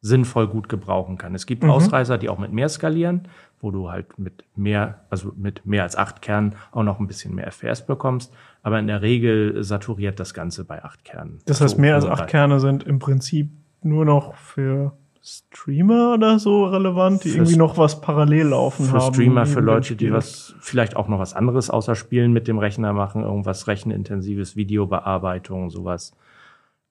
sinnvoll 0.00 0.46
gut 0.46 0.68
gebrauchen 0.68 1.18
kann. 1.18 1.34
Es 1.34 1.46
gibt 1.46 1.62
Mhm. 1.64 1.70
Ausreißer, 1.70 2.16
die 2.18 2.28
auch 2.28 2.38
mit 2.38 2.52
mehr 2.52 2.68
skalieren, 2.68 3.28
wo 3.60 3.70
du 3.70 3.90
halt 3.90 4.18
mit 4.18 4.44
mehr, 4.54 5.00
also 5.10 5.32
mit 5.36 5.66
mehr 5.66 5.82
als 5.82 5.96
acht 5.96 6.22
Kernen 6.22 6.54
auch 6.70 6.82
noch 6.84 7.00
ein 7.00 7.06
bisschen 7.06 7.34
mehr 7.34 7.46
FPS 7.50 7.84
bekommst. 7.84 8.32
Aber 8.62 8.78
in 8.78 8.86
der 8.86 9.02
Regel 9.02 9.62
saturiert 9.64 10.20
das 10.20 10.32
Ganze 10.34 10.64
bei 10.64 10.84
acht 10.84 11.04
Kernen. 11.04 11.38
Das 11.46 11.60
heißt, 11.60 11.74
So, 11.76 11.80
mehr 11.80 11.94
als 11.96 12.04
acht 12.06 12.28
Kerne 12.28 12.60
sind 12.60 12.84
im 12.84 12.98
Prinzip 12.98 13.50
nur 13.82 14.04
noch 14.04 14.34
für 14.34 14.92
Streamer 15.22 16.14
oder 16.14 16.38
so 16.38 16.66
relevant, 16.66 17.24
die 17.24 17.30
Für 17.30 17.38
irgendwie 17.38 17.56
noch 17.56 17.76
was 17.78 18.00
parallel 18.00 18.48
laufen 18.48 18.86
Für 18.86 18.92
haben. 19.00 19.12
Streamer, 19.14 19.44
für 19.44 19.54
neben 19.56 19.66
dem 19.66 19.74
Leute, 19.74 19.96
die 19.96 20.12
was, 20.12 20.54
vielleicht 20.60 20.94
auch 20.94 21.08
noch 21.08 21.18
was 21.18 21.34
anderes 21.34 21.68
außer 21.68 21.96
Spielen 21.96 22.32
mit 22.32 22.46
dem 22.46 22.58
Rechner 22.58 22.92
machen, 22.92 23.22
irgendwas 23.22 23.66
rechenintensives, 23.66 24.54
Videobearbeitung, 24.54 25.70
sowas. 25.70 26.14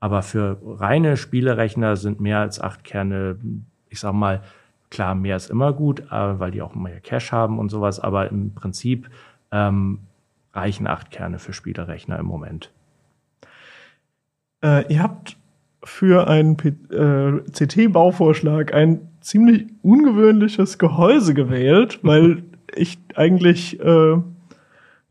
Aber 0.06 0.22
für 0.22 0.60
reine 0.64 1.18
Spielerechner 1.18 1.96
sind 1.96 2.22
mehr 2.22 2.38
als 2.38 2.62
acht 2.62 2.84
Kerne, 2.84 3.40
ich 3.90 4.00
sag 4.00 4.14
mal, 4.14 4.44
klar, 4.92 5.16
mehr 5.16 5.36
ist 5.36 5.50
immer 5.50 5.74
gut, 5.74 6.02
äh, 6.12 6.40
weil 6.40 6.52
die 6.52 6.62
auch 6.62 6.76
mehr 6.76 7.00
Cache 7.00 7.32
haben 7.32 7.58
und 7.58 7.70
sowas, 7.70 8.00
aber 8.00 8.30
im 8.30 8.54
Prinzip 8.54 9.10
ähm, 9.52 10.02
reichen 10.54 10.86
acht 10.86 11.10
Kerne 11.10 11.40
für 11.40 11.54
Spielerechner 11.54 12.20
im 12.20 12.28
Moment. 12.28 12.72
Äh, 14.64 14.94
ihr 14.94 15.02
habt 15.02 15.38
für 15.84 16.28
einen 16.28 16.56
äh, 16.92 17.42
CT-Bauvorschlag 17.50 18.76
ein 18.76 19.10
ziemlich 19.22 19.66
ungewöhnliches 19.82 20.78
Gehäuse 20.78 21.34
gewählt, 21.34 21.98
weil 22.04 22.44
ich 22.76 23.00
eigentlich 23.16 23.80
äh, 23.80 24.18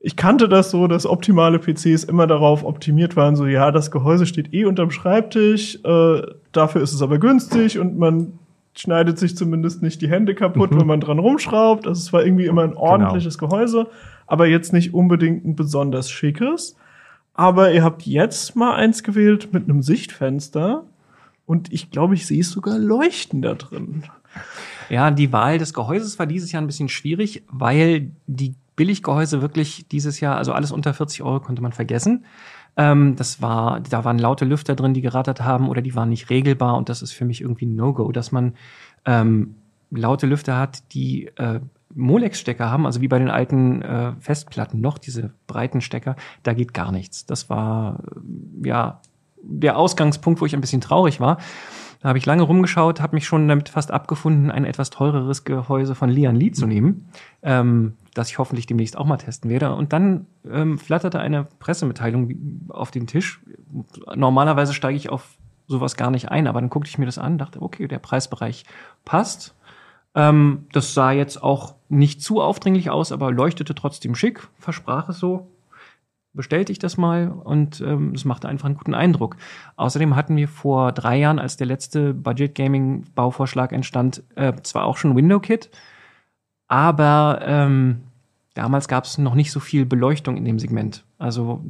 ich 0.07 0.17
kannte 0.17 0.51
das 0.51 0.71
so, 0.71 0.87
dass 0.87 1.07
optimale 1.07 1.59
PCs 1.59 2.05
immer 2.05 2.27
darauf 2.27 2.63
optimiert 2.63 3.17
waren, 3.17 3.37
so 3.37 3.47
ja, 3.47 3.71
das 3.71 3.91
Gehäuse 3.91 4.27
steht 4.27 4.53
eh 4.53 4.67
unterm 4.67 4.91
Schreibtisch, 4.91 5.79
äh, 5.83 6.21
dafür 6.53 6.83
ist 6.83 6.93
es 6.93 7.01
aber 7.01 7.19
günstig 7.19 7.79
und 7.79 7.97
man 7.97 8.39
schneidet 8.75 9.19
sich 9.19 9.35
zumindest 9.35 9.83
nicht 9.83 10.03
die 10.03 10.11
Hände 10.11 10.35
kaputt, 10.35 10.73
mhm. 10.73 10.81
wenn 10.81 10.87
man 10.89 11.01
dran 11.01 11.19
rumschraubt. 11.19 11.87
Also 11.87 11.99
es 11.99 12.13
war 12.13 12.23
irgendwie 12.23 12.45
immer 12.45 12.65
ein 12.65 12.73
genau. 12.73 12.83
ordentliches 12.83 13.39
genau. 13.39 13.53
Gehäuse, 13.53 13.87
aber 14.27 14.47
jetzt 14.47 14.75
nicht 14.75 14.93
unbedingt 14.93 15.47
ein 15.47 15.57
besonders 15.57 16.11
schickes. 16.11 16.77
Aber 17.33 17.73
ihr 17.73 17.83
habt 17.83 18.03
jetzt 18.03 18.57
mal 18.57 18.75
eins 18.75 19.05
gewählt 19.05 19.55
mit 19.55 19.65
einem 19.65 19.81
Sichtfenster 19.81 20.85
und 21.47 21.73
ich 21.73 21.91
glaube, 21.91 22.13
ich 22.13 22.27
sehe 22.27 22.43
es 22.43 22.51
sogar 22.51 22.77
leuchten 22.77 23.41
da 23.41 23.55
drin. 23.55 24.05
Ja, 24.91 25.11
die 25.11 25.33
Wahl 25.33 25.57
des 25.57 25.73
Gehäuses 25.73 26.19
war 26.19 26.27
dieses 26.27 26.53
Jahr 26.53 26.61
ein 26.61 26.67
bisschen 26.67 26.91
schwierig, 26.91 27.43
weil 27.49 28.11
die 28.27 28.55
Billiggehäuse 28.77 29.43
wirklich 29.43 29.89
dieses 29.89 30.21
Jahr, 30.21 30.37
also 30.37 30.53
alles 30.53 30.73
unter 30.73 30.95
40 30.95 31.23
Euro 31.23 31.41
konnte 31.41 31.63
man 31.63 31.73
vergessen. 31.73 32.25
Ähm, 32.77 33.17
das 33.17 33.41
war, 33.41 33.81
da 33.81 34.05
waren 34.05 34.19
laute 34.19 34.45
Lüfter 34.45 34.75
drin, 34.75 34.95
die 34.95 35.01
gerattert 35.01 35.43
haben 35.43 35.69
oder 35.69 35.83
die 35.83 35.95
waren 35.95 36.09
nicht 36.09 36.31
regelbar 36.31 36.77
und 36.77 36.89
das 36.89 37.03
ist 37.03 37.13
für 37.13 37.25
mich 37.25 37.41
irgendwie 37.41 37.67
ein 37.67 37.77
No-Go, 37.77 38.11
dass 38.13 38.33
man 38.33 38.55
ähm, 39.05 39.57
laute 39.91 40.27
Lüfter 40.27 40.59
hat, 40.59 40.93
die 40.93 41.27
äh, 41.37 41.61
Molex-Stecker 41.95 42.71
haben, 42.71 42.87
also 42.87 43.01
wie 43.01 43.09
bei 43.09 43.19
den 43.19 43.31
alten 43.31 43.83
äh, 43.83 44.13
Festplatten 44.19 44.81
noch, 44.81 44.99
diese 44.99 45.33
breiten 45.47 45.81
Stecker, 45.81 46.17
da 46.43 46.53
geht 46.53 46.75
gar 46.75 46.91
nichts. 46.91 47.27
Das 47.27 47.49
war 47.49 48.01
äh, 48.17 48.69
ja 48.69 49.01
der 49.41 49.77
Ausgangspunkt, 49.77 50.41
wo 50.41 50.47
ich 50.47 50.55
ein 50.55 50.61
bisschen 50.61 50.81
traurig 50.81 51.21
war. 51.21 51.39
Da 52.01 52.09
habe 52.09 52.19
ich 52.19 52.27
lange 52.27 52.43
rumgeschaut, 52.43 53.01
habe 53.01 53.15
mich 53.15 53.27
schon 53.27 53.49
damit 53.49 53.69
fast 53.69 53.91
abgefunden, 53.91 54.51
ein 54.51 54.65
etwas 54.65 54.91
teureres 54.91 55.45
Gehäuse 55.45 55.95
von 55.95 56.11
Lian 56.11 56.37
Li 56.37 56.51
zu 56.51 56.67
nehmen, 56.67 57.09
ähm, 57.43 57.95
das 58.15 58.31
ich 58.31 58.39
hoffentlich 58.39 58.67
demnächst 58.67 58.97
auch 58.97 59.07
mal 59.07 59.17
testen 59.17 59.51
werde. 59.51 59.75
Und 59.75 59.93
dann 59.93 60.27
ähm, 60.51 60.79
flatterte 60.79 61.21
eine 61.21 61.45
Pressemitteilung 61.59 62.69
auf 62.69 62.91
den 62.91 63.07
Tisch. 63.07 63.41
Normalerweise 64.15 64.73
steige 64.73 64.97
ich 64.97 65.11
auf 65.11 65.37
sowas 65.67 65.97
gar 65.97 66.11
nicht 66.11 66.31
ein, 66.31 66.47
aber 66.47 66.61
dann 66.61 66.71
guckte 66.71 66.91
ich 66.91 66.99
mir 66.99 67.07
das 67.07 67.19
an, 67.19 67.39
dachte, 67.39 67.61
okay, 67.61 67.89
der 67.89 67.99
Preisbereich 67.99 68.65
passt. 69.05 69.55
Ähm, 70.15 70.67
das 70.73 70.95
sah 70.95 71.13
jetzt 71.13 71.43
auch 71.43 71.75
nicht 71.89 72.23
zu 72.23 72.41
aufdringlich 72.41 72.91
aus, 72.91 73.13
aber 73.13 73.33
leuchtete 73.33 73.75
trotzdem 73.75 74.15
schick, 74.15 74.47
versprach 74.59 75.09
es 75.09 75.19
so 75.19 75.51
bestellte 76.35 76.73
ich 76.73 76.79
das 76.79 76.97
mal 76.97 77.29
und 77.29 77.81
ähm, 77.81 78.13
es 78.15 78.25
machte 78.25 78.49
einfach 78.49 78.67
einen 78.67 78.77
guten 78.77 78.95
Eindruck. 78.95 79.37
Außerdem 79.77 80.17
hatten 80.17 80.37
wir 80.37 80.49
vor 80.49 80.93
drei 80.93 81.17
Jahren, 81.17 81.39
als 81.39 81.57
der 81.57 81.69
letzte 81.69 82.13
Budget 82.13 82.55
Gaming 82.55 83.07
Bauvorschlag 83.15 83.73
entstand, 83.73 84.23
äh, 84.35 84.53
zwar 84.63 84.85
auch 84.85 84.97
schon 84.97 85.17
Window 85.17 85.41
Kit, 85.41 85.71
aber 86.69 87.41
ähm, 87.43 88.01
damals 88.55 88.89
gab 88.89 89.05
es 89.05 89.19
noch 89.19 89.35
nicht 89.35 89.51
so 89.51 89.61
viel 89.61 89.87
Beleuchtung 89.87 90.37
in 90.37 90.45
dem 90.45 90.59
Segment. 90.59 91.05
Also 91.19 91.65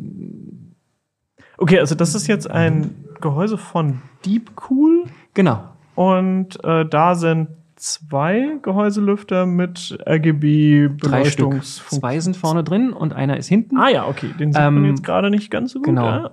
okay, 1.58 1.78
also 1.78 1.94
das 1.94 2.14
ist 2.14 2.26
jetzt 2.26 2.50
ein 2.50 2.94
Gehäuse 3.20 3.58
von 3.58 4.02
Deepcool. 4.24 5.04
Genau. 5.34 5.62
Und 5.94 6.62
äh, 6.64 6.86
da 6.86 7.14
sind 7.14 7.48
zwei 7.76 8.58
Gehäuselüfter 8.62 9.46
mit 9.46 9.98
RGB-Beleuchtungsfunktion. 10.06 12.00
Zwei 12.00 12.20
sind 12.20 12.36
vorne 12.36 12.64
drin 12.64 12.92
und 12.92 13.12
einer 13.12 13.36
ist 13.36 13.48
hinten. 13.48 13.76
Ah 13.76 13.88
ja, 13.88 14.06
okay. 14.06 14.30
Den 14.38 14.52
sieht 14.52 14.62
ähm, 14.62 14.74
man 14.74 14.84
jetzt 14.86 15.04
gerade 15.04 15.30
nicht 15.30 15.50
ganz 15.50 15.72
so 15.72 15.78
gut. 15.80 15.86
Genau. 15.86 16.06
Ja, 16.06 16.30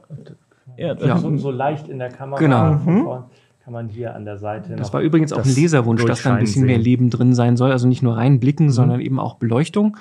ja, 0.77 0.93
ja. 0.95 1.17
So, 1.17 1.35
so, 1.37 1.51
leicht 1.51 1.87
in 1.87 1.99
der 1.99 2.09
Kamera. 2.09 2.39
Genau. 2.39 2.73
Mhm. 2.73 3.23
Kann 3.63 3.73
man 3.73 3.89
hier 3.89 4.15
an 4.15 4.25
der 4.25 4.37
Seite. 4.37 4.75
Das 4.75 4.91
war 4.91 5.01
übrigens 5.01 5.33
auch 5.33 5.45
ein 5.45 5.55
Leserwunsch, 5.55 6.03
dass 6.05 6.23
da 6.23 6.33
ein 6.33 6.39
bisschen 6.39 6.61
sehen. 6.61 6.67
mehr 6.67 6.79
Leben 6.79 7.09
drin 7.09 7.35
sein 7.35 7.57
soll. 7.57 7.71
Also 7.71 7.87
nicht 7.87 8.01
nur 8.01 8.17
reinblicken, 8.17 8.67
mhm. 8.67 8.71
sondern 8.71 9.01
eben 9.01 9.19
auch 9.19 9.35
Beleuchtung. 9.35 9.97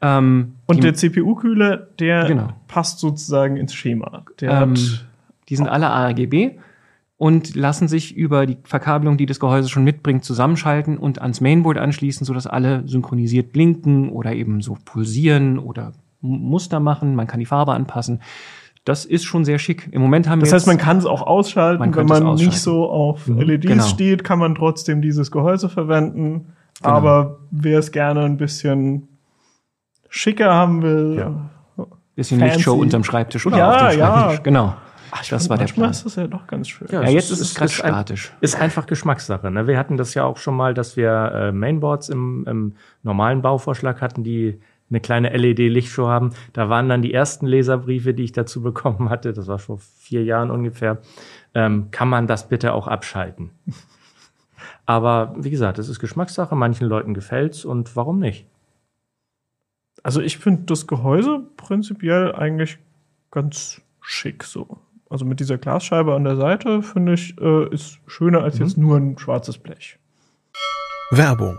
Ähm, 0.00 0.54
und 0.66 0.82
der 0.82 0.94
CPU-Kühler, 0.94 1.76
der 1.98 2.24
genau. 2.26 2.48
passt 2.66 2.98
sozusagen 2.98 3.56
ins 3.56 3.72
Schema. 3.72 4.24
Der 4.40 4.50
ähm, 4.50 4.70
hat 4.72 5.06
die 5.48 5.56
sind 5.56 5.68
alle 5.68 5.90
ARGB 5.90 6.58
und 7.16 7.54
lassen 7.54 7.88
sich 7.88 8.16
über 8.16 8.46
die 8.46 8.58
Verkabelung, 8.64 9.16
die 9.16 9.26
das 9.26 9.40
Gehäuse 9.40 9.68
schon 9.68 9.84
mitbringt, 9.84 10.24
zusammenschalten 10.24 10.98
und 10.98 11.20
ans 11.20 11.40
Mainboard 11.40 11.78
anschließen, 11.78 12.24
sodass 12.24 12.46
alle 12.46 12.86
synchronisiert 12.86 13.52
blinken 13.52 14.10
oder 14.10 14.32
eben 14.32 14.62
so 14.62 14.76
pulsieren 14.84 15.58
oder 15.58 15.92
Muster 16.20 16.80
machen. 16.80 17.14
Man 17.14 17.26
kann 17.26 17.40
die 17.40 17.46
Farbe 17.46 17.72
anpassen. 17.72 18.20
Das 18.84 19.06
ist 19.06 19.24
schon 19.24 19.44
sehr 19.46 19.58
schick. 19.58 19.88
Im 19.92 20.02
Moment 20.02 20.28
haben 20.28 20.40
das 20.40 20.48
wir. 20.48 20.52
Das 20.52 20.62
heißt, 20.62 20.66
man 20.66 20.78
kann 20.78 20.98
es 20.98 21.06
auch 21.06 21.22
ausschalten. 21.22 21.80
Man 21.80 21.94
Wenn 21.94 22.06
man 22.06 22.34
nicht 22.34 22.60
so 22.60 22.88
auf 22.90 23.26
mhm. 23.26 23.40
LEDs 23.40 23.66
genau. 23.66 23.84
steht, 23.84 24.24
kann 24.24 24.38
man 24.38 24.54
trotzdem 24.54 25.00
dieses 25.00 25.30
Gehäuse 25.30 25.68
verwenden. 25.68 26.52
Genau. 26.82 26.94
Aber 26.94 27.38
wer 27.50 27.78
es 27.78 27.92
gerne 27.92 28.24
ein 28.24 28.36
bisschen 28.36 29.08
schicker 30.10 30.52
haben 30.52 30.82
will. 30.82 31.16
Ja. 31.18 31.86
Bisschen 32.14 32.40
Lichtshow 32.40 32.74
unterm 32.74 33.04
Schreibtisch. 33.04 33.46
Oder 33.46 33.58
ja, 33.58 33.90
ja. 33.90 34.36
Genau. 34.42 34.74
Ach, 35.10 35.24
das 35.28 35.48
war 35.48 35.56
der 35.56 35.66
Plan. 35.66 35.90
ist 35.90 36.04
das 36.04 36.16
ja 36.16 36.26
doch 36.26 36.46
ganz 36.46 36.68
schön. 36.68 36.88
Ja, 36.90 37.02
ja 37.02 37.08
jetzt 37.08 37.30
ist 37.30 37.40
es 37.40 37.54
ganz 37.54 37.72
statisch. 37.72 38.32
Ist 38.40 38.60
einfach 38.60 38.86
Geschmackssache. 38.86 39.50
Ne? 39.50 39.66
Wir 39.66 39.78
hatten 39.78 39.96
das 39.96 40.14
ja 40.14 40.24
auch 40.24 40.36
schon 40.36 40.56
mal, 40.56 40.74
dass 40.74 40.96
wir 40.96 41.32
äh, 41.32 41.52
Mainboards 41.52 42.08
im, 42.08 42.44
im 42.48 42.72
normalen 43.02 43.40
Bauvorschlag 43.40 44.00
hatten, 44.00 44.24
die 44.24 44.60
eine 44.90 45.00
kleine 45.00 45.36
LED-Lichtshow 45.36 46.08
haben. 46.08 46.30
Da 46.52 46.68
waren 46.68 46.88
dann 46.88 47.02
die 47.02 47.12
ersten 47.12 47.46
Leserbriefe, 47.46 48.14
die 48.14 48.24
ich 48.24 48.32
dazu 48.32 48.62
bekommen 48.62 49.10
hatte. 49.10 49.32
Das 49.32 49.48
war 49.48 49.58
vor 49.58 49.78
vier 49.78 50.24
Jahren 50.24 50.50
ungefähr. 50.50 50.98
Ähm, 51.54 51.90
kann 51.90 52.08
man 52.08 52.26
das 52.26 52.48
bitte 52.48 52.74
auch 52.74 52.86
abschalten? 52.86 53.50
Aber 54.86 55.34
wie 55.38 55.50
gesagt, 55.50 55.78
es 55.78 55.88
ist 55.88 55.98
Geschmackssache. 55.98 56.54
Manchen 56.54 56.86
Leuten 56.86 57.14
gefällt's 57.14 57.64
und 57.64 57.96
warum 57.96 58.18
nicht? 58.18 58.46
Also 60.02 60.20
ich 60.20 60.38
finde 60.38 60.64
das 60.66 60.86
Gehäuse 60.86 61.40
prinzipiell 61.56 62.34
eigentlich 62.34 62.78
ganz 63.30 63.80
schick 64.02 64.44
so. 64.44 64.78
Also 65.08 65.24
mit 65.24 65.40
dieser 65.40 65.58
Glasscheibe 65.58 66.14
an 66.14 66.24
der 66.24 66.36
Seite, 66.36 66.82
finde 66.82 67.14
ich, 67.14 67.40
äh, 67.40 67.68
ist 67.72 68.00
schöner 68.06 68.42
als 68.42 68.58
mhm. 68.58 68.64
jetzt 68.64 68.76
nur 68.76 68.96
ein 68.96 69.18
schwarzes 69.18 69.58
Blech. 69.58 69.98
Werbung. 71.10 71.58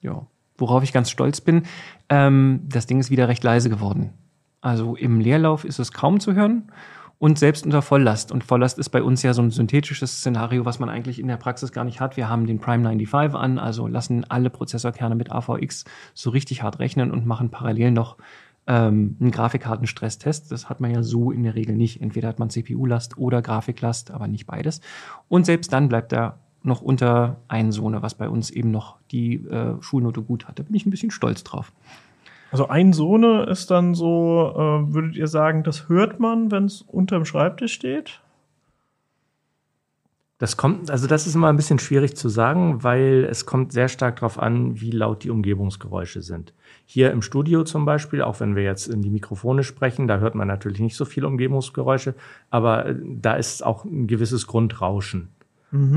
Ja 0.00 0.26
worauf 0.60 0.82
ich 0.82 0.92
ganz 0.92 1.10
stolz 1.10 1.40
bin, 1.40 1.62
ähm, 2.08 2.60
das 2.68 2.86
Ding 2.86 3.00
ist 3.00 3.10
wieder 3.10 3.28
recht 3.28 3.42
leise 3.42 3.70
geworden. 3.70 4.12
Also 4.60 4.94
im 4.94 5.20
Leerlauf 5.20 5.64
ist 5.64 5.78
es 5.78 5.92
kaum 5.92 6.20
zu 6.20 6.34
hören 6.34 6.70
und 7.18 7.38
selbst 7.38 7.64
unter 7.64 7.82
Volllast. 7.82 8.30
Und 8.30 8.44
Volllast 8.44 8.78
ist 8.78 8.90
bei 8.90 9.02
uns 9.02 9.22
ja 9.22 9.32
so 9.32 9.42
ein 9.42 9.50
synthetisches 9.50 10.18
Szenario, 10.18 10.64
was 10.66 10.78
man 10.78 10.90
eigentlich 10.90 11.18
in 11.18 11.28
der 11.28 11.38
Praxis 11.38 11.72
gar 11.72 11.84
nicht 11.84 12.00
hat. 12.00 12.16
Wir 12.16 12.28
haben 12.28 12.46
den 12.46 12.60
Prime 12.60 12.84
95 12.86 13.34
an, 13.38 13.58
also 13.58 13.86
lassen 13.86 14.24
alle 14.28 14.50
Prozessorkerne 14.50 15.14
mit 15.14 15.32
AVX 15.32 15.84
so 16.14 16.30
richtig 16.30 16.62
hart 16.62 16.78
rechnen 16.78 17.10
und 17.10 17.26
machen 17.26 17.50
parallel 17.50 17.90
noch 17.90 18.18
ähm, 18.66 19.16
einen 19.18 19.30
Grafikkartenstresstest. 19.30 20.52
Das 20.52 20.68
hat 20.68 20.80
man 20.80 20.90
ja 20.90 21.02
so 21.02 21.30
in 21.30 21.42
der 21.42 21.54
Regel 21.54 21.74
nicht. 21.74 22.02
Entweder 22.02 22.28
hat 22.28 22.38
man 22.38 22.50
CPU-Last 22.50 23.16
oder 23.16 23.40
Grafiklast, 23.40 24.10
aber 24.10 24.28
nicht 24.28 24.46
beides. 24.46 24.82
Und 25.28 25.46
selbst 25.46 25.72
dann 25.72 25.88
bleibt 25.88 26.12
er 26.12 26.38
noch 26.62 26.82
unter 26.82 27.40
ein 27.48 27.72
Sohne, 27.72 28.02
was 28.02 28.14
bei 28.14 28.28
uns 28.28 28.50
eben 28.50 28.70
noch 28.70 28.96
die 29.10 29.36
äh, 29.46 29.80
Schulnote 29.80 30.22
gut 30.22 30.46
hat. 30.46 30.58
Da 30.58 30.62
bin 30.62 30.74
ich 30.74 30.86
ein 30.86 30.90
bisschen 30.90 31.10
stolz 31.10 31.44
drauf. 31.44 31.72
Also 32.52 32.68
ein 32.68 32.92
Sohne 32.92 33.44
ist 33.44 33.70
dann 33.70 33.94
so, 33.94 34.52
äh, 34.54 34.92
würdet 34.92 35.16
ihr 35.16 35.28
sagen, 35.28 35.62
das 35.62 35.88
hört 35.88 36.18
man, 36.18 36.50
wenn 36.50 36.64
es 36.64 36.82
unterm 36.82 37.24
Schreibtisch 37.24 37.72
steht? 37.72 38.20
Das 40.38 40.56
kommt, 40.56 40.90
also 40.90 41.06
das 41.06 41.26
ist 41.26 41.34
immer 41.34 41.48
ein 41.48 41.56
bisschen 41.56 41.78
schwierig 41.78 42.16
zu 42.16 42.30
sagen, 42.30 42.82
weil 42.82 43.26
es 43.30 43.44
kommt 43.44 43.72
sehr 43.72 43.88
stark 43.88 44.16
darauf 44.16 44.38
an, 44.38 44.80
wie 44.80 44.90
laut 44.90 45.22
die 45.22 45.28
Umgebungsgeräusche 45.28 46.22
sind. 46.22 46.54
Hier 46.86 47.10
im 47.10 47.20
Studio 47.20 47.62
zum 47.62 47.84
Beispiel, 47.84 48.22
auch 48.22 48.40
wenn 48.40 48.56
wir 48.56 48.62
jetzt 48.62 48.86
in 48.86 49.02
die 49.02 49.10
Mikrofone 49.10 49.62
sprechen, 49.64 50.08
da 50.08 50.18
hört 50.18 50.34
man 50.34 50.48
natürlich 50.48 50.80
nicht 50.80 50.96
so 50.96 51.04
viele 51.04 51.26
Umgebungsgeräusche, 51.26 52.14
aber 52.48 52.86
äh, 52.86 52.96
da 53.04 53.34
ist 53.34 53.62
auch 53.62 53.84
ein 53.84 54.06
gewisses 54.06 54.46
Grundrauschen. 54.46 55.28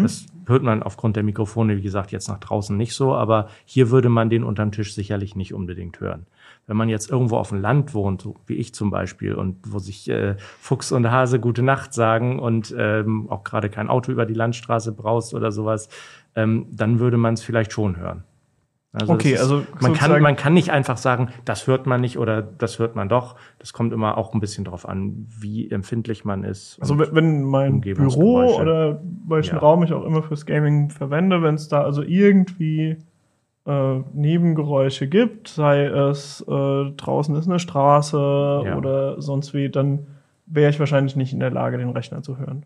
Das 0.03 0.25
hört 0.45 0.61
man 0.61 0.83
aufgrund 0.83 1.15
der 1.15 1.23
Mikrofone, 1.23 1.77
wie 1.77 1.81
gesagt, 1.81 2.11
jetzt 2.11 2.27
nach 2.27 2.39
draußen 2.39 2.75
nicht 2.77 2.93
so, 2.93 3.13
aber 3.15 3.47
hier 3.65 3.89
würde 3.89 4.09
man 4.09 4.29
den 4.29 4.43
unterm 4.43 4.71
Tisch 4.71 4.93
sicherlich 4.93 5.35
nicht 5.35 5.53
unbedingt 5.53 5.99
hören. 5.99 6.27
Wenn 6.67 6.77
man 6.77 6.89
jetzt 6.89 7.09
irgendwo 7.09 7.37
auf 7.37 7.49
dem 7.49 7.59
Land 7.59 7.93
wohnt, 7.93 8.21
so 8.21 8.35
wie 8.45 8.55
ich 8.55 8.73
zum 8.73 8.91
Beispiel, 8.91 9.33
und 9.33 9.57
wo 9.67 9.79
sich 9.79 10.09
äh, 10.09 10.35
Fuchs 10.37 10.91
und 10.91 11.09
Hase 11.09 11.39
gute 11.39 11.63
Nacht 11.63 11.93
sagen 11.93 12.39
und 12.39 12.73
ähm, 12.77 13.29
auch 13.29 13.43
gerade 13.43 13.69
kein 13.69 13.89
Auto 13.89 14.11
über 14.11 14.25
die 14.25 14.33
Landstraße 14.33 14.91
braust 14.91 15.33
oder 15.33 15.51
sowas, 15.51 15.89
ähm, 16.35 16.67
dann 16.71 16.99
würde 16.99 17.17
man 17.17 17.33
es 17.33 17.41
vielleicht 17.41 17.73
schon 17.73 17.97
hören. 17.97 18.23
Also 18.95 19.11
Okay, 19.13 19.31
das 19.31 19.41
also 19.41 19.63
man 19.81 19.93
kann, 19.93 20.21
man 20.21 20.35
kann 20.35 20.53
nicht 20.53 20.69
einfach 20.71 20.97
sagen, 20.97 21.29
das 21.45 21.65
hört 21.65 21.87
man 21.87 21.99
nicht 21.99 22.19
oder 22.19 22.43
das 22.43 22.77
hört 22.77 22.95
man 22.95 23.09
doch. 23.09 23.35
Das 23.57 23.73
kommt 23.73 23.91
immer 23.91 24.19
auch 24.19 24.35
ein 24.35 24.39
bisschen 24.39 24.65
drauf 24.65 24.87
an, 24.87 25.25
wie 25.29 25.69
empfindlich 25.71 26.25
man 26.25 26.43
ist. 26.43 26.77
Also 26.79 26.99
wenn- 26.99 27.41
mein 27.43 27.81
Büro 27.81 28.43
oder 28.61 29.01
welchen 29.27 29.55
Ja. 29.55 29.61
Raum 29.61 29.81
ich 29.81 29.93
auch 29.93 30.05
immer 30.05 30.21
fürs 30.21 30.45
Gaming 30.45 30.91
verwende, 30.91 31.41
wenn 31.41 31.55
es 31.55 31.67
da 31.67 31.81
also 31.81 32.03
irgendwie 32.03 32.97
äh, 33.65 33.99
Nebengeräusche 34.13 35.07
gibt, 35.07 35.47
sei 35.47 35.85
es 35.85 36.41
äh, 36.47 36.91
draußen 36.91 37.35
ist 37.35 37.47
eine 37.47 37.59
Straße 37.59 38.17
Ja. 38.65 38.77
oder 38.77 39.21
sonst 39.21 39.53
wie, 39.55 39.69
dann 39.69 40.05
wäre 40.45 40.69
ich 40.69 40.79
wahrscheinlich 40.79 41.15
nicht 41.15 41.33
in 41.33 41.39
der 41.39 41.49
Lage, 41.49 41.77
den 41.77 41.89
Rechner 41.89 42.21
zu 42.21 42.37
hören. 42.37 42.65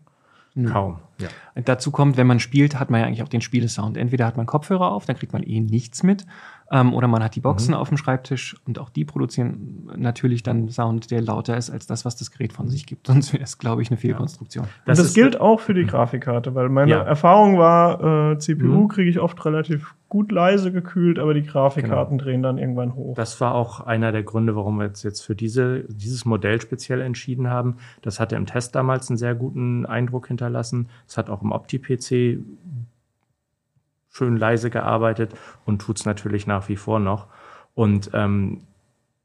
Kaum. 0.66 0.98
Ja. 1.20 1.28
Dazu 1.64 1.90
kommt, 1.90 2.16
wenn 2.16 2.26
man 2.26 2.40
spielt, 2.40 2.78
hat 2.78 2.90
man 2.90 3.00
ja 3.00 3.06
eigentlich 3.06 3.22
auch 3.22 3.28
den 3.28 3.40
Spielesound. 3.40 3.96
Entweder 3.96 4.26
hat 4.26 4.36
man 4.36 4.46
Kopfhörer 4.46 4.92
auf, 4.92 5.06
dann 5.06 5.16
kriegt 5.16 5.32
man 5.32 5.42
eh 5.42 5.60
nichts 5.60 6.02
mit, 6.02 6.26
ähm, 6.70 6.92
oder 6.94 7.08
man 7.08 7.22
hat 7.22 7.34
die 7.34 7.40
Boxen 7.40 7.72
auf 7.74 7.88
dem 7.88 7.96
Schreibtisch 7.96 8.56
und 8.66 8.78
auch 8.78 8.90
die 8.90 9.04
produzieren 9.04 9.90
natürlich 9.96 10.42
dann 10.42 10.68
Sound, 10.68 11.10
der 11.10 11.22
lauter 11.22 11.56
ist 11.56 11.70
als 11.70 11.86
das, 11.86 12.04
was 12.04 12.16
das 12.16 12.30
Gerät 12.30 12.52
von 12.52 12.68
sich 12.68 12.86
gibt. 12.86 13.06
Sonst 13.08 13.32
wäre 13.32 13.42
es, 13.42 13.58
glaube 13.58 13.82
ich, 13.82 13.90
eine 13.90 13.96
Fehlkonstruktion. 13.96 14.64
Das, 14.84 14.98
und 14.98 15.04
das 15.04 15.06
ist- 15.08 15.14
gilt 15.14 15.40
auch 15.40 15.60
für 15.60 15.74
die 15.74 15.84
Grafikkarte, 15.86 16.54
weil 16.54 16.68
meine 16.68 16.90
Ja. 16.90 17.02
Erfahrung 17.02 17.58
war, 17.58 18.32
äh, 18.32 18.38
CPU 18.38 18.66
Mhm. 18.82 18.88
kriege 18.88 19.08
ich 19.10 19.18
oft 19.20 19.42
relativ 19.44 19.94
gut 20.10 20.32
leise 20.32 20.72
gekühlt, 20.72 21.18
aber 21.18 21.34
die 21.34 21.42
Grafikkarten 21.42 22.16
drehen 22.16 22.42
dann 22.42 22.56
irgendwann 22.56 22.94
hoch. 22.94 23.14
Das 23.14 23.40
war 23.42 23.54
auch 23.54 23.80
einer 23.80 24.10
der 24.10 24.22
Gründe, 24.22 24.56
warum 24.56 24.78
wir 24.78 24.86
uns 24.88 25.02
jetzt 25.02 25.20
für 25.20 25.34
diese, 25.34 25.84
dieses 25.88 26.24
Modell 26.24 26.60
speziell 26.62 27.02
entschieden 27.02 27.48
haben. 27.50 27.76
Das 28.00 28.18
hatte 28.18 28.34
im 28.36 28.46
Test 28.46 28.74
damals 28.74 29.10
einen 29.10 29.18
sehr 29.18 29.34
guten 29.34 29.84
Eindruck 29.84 30.28
hinterlassen. 30.28 30.88
Es 31.06 31.18
hat 31.18 31.28
auch 31.28 31.42
im 31.42 31.52
Opti-PC 31.52 32.38
schön 34.18 34.36
leise 34.36 34.70
gearbeitet 34.70 35.32
und 35.64 35.80
tut's 35.80 36.04
natürlich 36.04 36.46
nach 36.46 36.68
wie 36.68 36.76
vor 36.76 36.98
noch. 36.98 37.28
Und 37.74 38.10
ähm, 38.12 38.62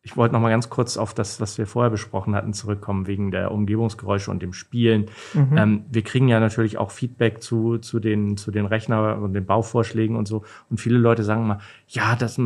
ich 0.06 0.18
wollte 0.18 0.34
noch 0.34 0.42
mal 0.42 0.50
ganz 0.50 0.70
kurz 0.70 0.98
auf 0.98 1.14
das, 1.14 1.40
was 1.40 1.58
wir 1.58 1.66
vorher 1.66 1.90
besprochen 1.90 2.36
hatten, 2.36 2.54
zurückkommen, 2.54 3.08
wegen 3.08 3.32
der 3.32 3.52
Umgebungsgeräusche 3.52 4.30
und 4.32 4.42
dem 4.42 4.52
Spielen. 4.52 5.06
Mhm. 5.34 5.58
Ähm, 5.58 5.86
wir 5.90 6.02
kriegen 6.02 6.28
ja 6.28 6.42
natürlich 6.42 6.78
auch 6.78 6.92
Feedback 6.92 7.42
zu, 7.42 7.78
zu, 7.78 8.00
den, 8.00 8.36
zu 8.36 8.52
den 8.52 8.66
Rechner 8.66 9.18
und 9.22 9.34
den 9.34 9.46
Bauvorschlägen 9.46 10.18
und 10.18 10.28
so. 10.28 10.44
Und 10.70 10.82
viele 10.82 10.98
Leute 10.98 11.24
sagen 11.24 11.48
mal, 11.48 11.60
ja, 11.88 12.18
das, 12.18 12.38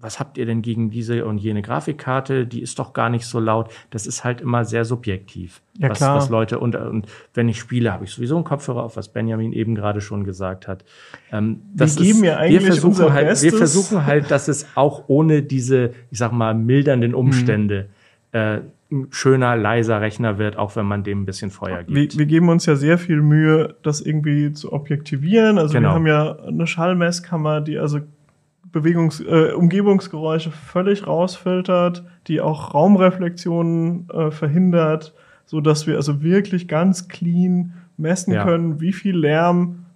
was 0.00 0.20
habt 0.20 0.38
ihr 0.38 0.46
denn 0.46 0.62
gegen 0.62 0.90
diese 0.90 1.24
und 1.24 1.38
jene 1.38 1.60
Grafikkarte? 1.60 2.46
Die 2.46 2.62
ist 2.62 2.78
doch 2.78 2.92
gar 2.92 3.10
nicht 3.10 3.26
so 3.26 3.40
laut. 3.40 3.70
Das 3.90 4.06
ist 4.06 4.22
halt 4.22 4.40
immer 4.40 4.64
sehr 4.64 4.84
subjektiv. 4.84 5.60
Ja, 5.76 5.90
was, 5.90 5.98
klar. 5.98 6.16
was 6.16 6.28
Leute 6.28 6.58
und, 6.60 6.76
und 6.76 7.06
wenn 7.34 7.48
ich 7.48 7.58
spiele, 7.58 7.92
habe 7.92 8.04
ich 8.04 8.10
sowieso 8.10 8.36
einen 8.36 8.44
Kopfhörer 8.44 8.84
auf, 8.84 8.96
was 8.96 9.08
Benjamin 9.12 9.52
eben 9.52 9.74
gerade 9.74 10.00
schon 10.00 10.24
gesagt 10.24 10.68
hat. 10.68 10.84
Ähm, 11.32 11.62
das 11.74 11.96
geben 11.96 12.22
ja 12.22 12.36
eigentlich 12.36 12.62
wir 12.62 12.66
versuchen 12.72 12.90
unser 12.90 13.12
halt, 13.12 13.42
wir 13.42 13.52
versuchen 13.52 14.06
halt, 14.06 14.30
dass 14.30 14.48
es 14.48 14.66
auch 14.76 15.04
ohne 15.08 15.42
diese, 15.42 15.94
ich 16.10 16.18
sag 16.18 16.32
mal, 16.32 16.54
mildernden 16.54 17.14
Umstände 17.14 17.88
äh, 18.32 18.60
ein 18.90 19.08
schöner, 19.10 19.56
leiser 19.56 20.00
Rechner 20.00 20.38
wird, 20.38 20.56
auch 20.56 20.74
wenn 20.76 20.86
man 20.86 21.04
dem 21.04 21.22
ein 21.22 21.26
bisschen 21.26 21.50
Feuer 21.50 21.84
wir, 21.86 22.02
gibt. 22.02 22.18
wir 22.18 22.26
geben 22.26 22.48
uns 22.48 22.66
ja 22.66 22.74
sehr 22.74 22.98
viel 22.98 23.20
Mühe, 23.20 23.76
das 23.82 24.00
irgendwie 24.00 24.52
zu 24.52 24.72
objektivieren. 24.72 25.58
Also 25.58 25.74
Genau. 25.74 25.90
wir 25.90 25.94
haben 25.94 26.06
ja 26.06 26.38
eine 26.46 26.66
Schallmesskammer, 26.66 27.60
die 27.60 27.78
also 27.78 28.00
Bewegungs 28.72 29.20
äh, 29.20 29.52
Umgebungsgeräusche 29.52 30.50
völlig 30.50 31.06
rausfiltert, 31.06 32.04
die 32.26 32.40
auch 32.40 32.74
Raumreflexionen 32.74 34.08
äh, 34.10 34.30
verhindert, 34.30 35.14
so 35.46 35.60
dass 35.60 35.86
wir 35.86 35.96
also 35.96 36.22
wirklich 36.22 36.68
ganz 36.68 37.08
clean 37.08 37.74
messen 37.96 38.32
Ja. 38.34 38.44
können, 38.44 38.80
wie 38.80 38.92
viel 38.92 39.16
Lärm 39.16 39.86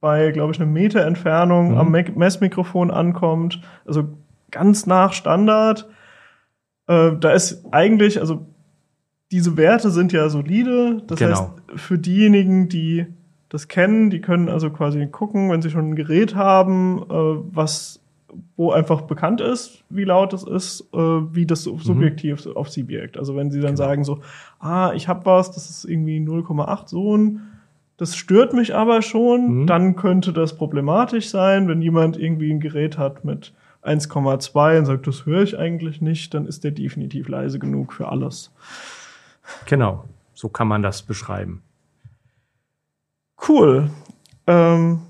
bei, 0.00 0.30
glaube 0.30 0.52
ich, 0.52 0.60
einer 0.60 0.70
Meter 0.70 1.04
Entfernung 1.06 1.72
Mhm. 1.72 1.78
am 1.78 1.90
Me 1.90 2.04
Messmikrofon 2.14 2.90
ankommt. 2.90 3.60
Also 3.86 4.04
ganz 4.50 4.86
nach 4.86 5.12
Standard. 5.12 5.88
Äh, 6.86 7.12
da 7.18 7.32
ist 7.32 7.64
eigentlich, 7.72 8.20
also 8.20 8.46
diese 9.32 9.56
Werte 9.56 9.90
sind 9.90 10.12
ja 10.12 10.28
solide. 10.28 11.02
Das 11.06 11.18
Genau. 11.18 11.30
heißt, 11.30 11.80
für 11.80 11.98
diejenigen, 11.98 12.68
die 12.68 13.06
das 13.48 13.68
kennen, 13.68 14.10
die 14.10 14.20
können 14.20 14.48
also 14.48 14.70
quasi 14.70 15.06
gucken, 15.06 15.50
wenn 15.50 15.62
sie 15.62 15.70
schon 15.70 15.90
ein 15.90 15.96
Gerät 15.96 16.34
haben, 16.34 17.02
äh, 17.02 17.04
was 17.54 18.00
wo 18.56 18.72
einfach 18.72 19.02
bekannt 19.02 19.40
ist, 19.40 19.84
wie 19.90 20.04
laut 20.04 20.32
es 20.32 20.42
ist, 20.42 20.88
äh, 20.94 20.96
wie 20.98 21.44
das 21.46 21.62
so 21.62 21.78
subjektiv 21.78 22.46
auf 22.46 22.70
sie 22.70 22.88
wirkt. 22.88 23.18
Also 23.18 23.36
wenn 23.36 23.50
sie 23.50 23.60
dann 23.60 23.76
sagen 23.76 24.02
so, 24.04 24.20
ah, 24.60 24.92
ich 24.94 25.08
habe 25.08 25.26
was, 25.26 25.50
das 25.52 25.68
ist 25.68 25.84
irgendwie 25.84 26.18
0,8 26.20 26.88
Sohn, 26.88 27.40
das 27.98 28.16
stört 28.16 28.54
mich 28.54 28.74
aber 28.74 29.02
schon, 29.02 29.62
Mhm. 29.62 29.66
dann 29.66 29.96
könnte 29.96 30.32
das 30.32 30.56
problematisch 30.56 31.28
sein, 31.28 31.68
wenn 31.68 31.82
jemand 31.82 32.16
irgendwie 32.18 32.50
ein 32.50 32.60
Gerät 32.60 32.96
hat 32.98 33.24
mit 33.24 33.52
1,2 33.82 34.78
und 34.78 34.86
sagt, 34.86 35.06
das 35.06 35.26
höre 35.26 35.42
ich 35.42 35.58
eigentlich 35.58 36.00
nicht, 36.00 36.32
dann 36.34 36.46
ist 36.46 36.64
der 36.64 36.72
definitiv 36.72 37.28
leise 37.28 37.58
genug 37.58 37.92
für 37.92 38.08
alles. 38.08 38.50
Genau, 39.66 40.04
so 40.34 40.48
kann 40.48 40.66
man 40.66 40.82
das 40.82 41.02
beschreiben. 41.02 41.62
Cool. 43.48 43.90
Ähm, 44.46 45.00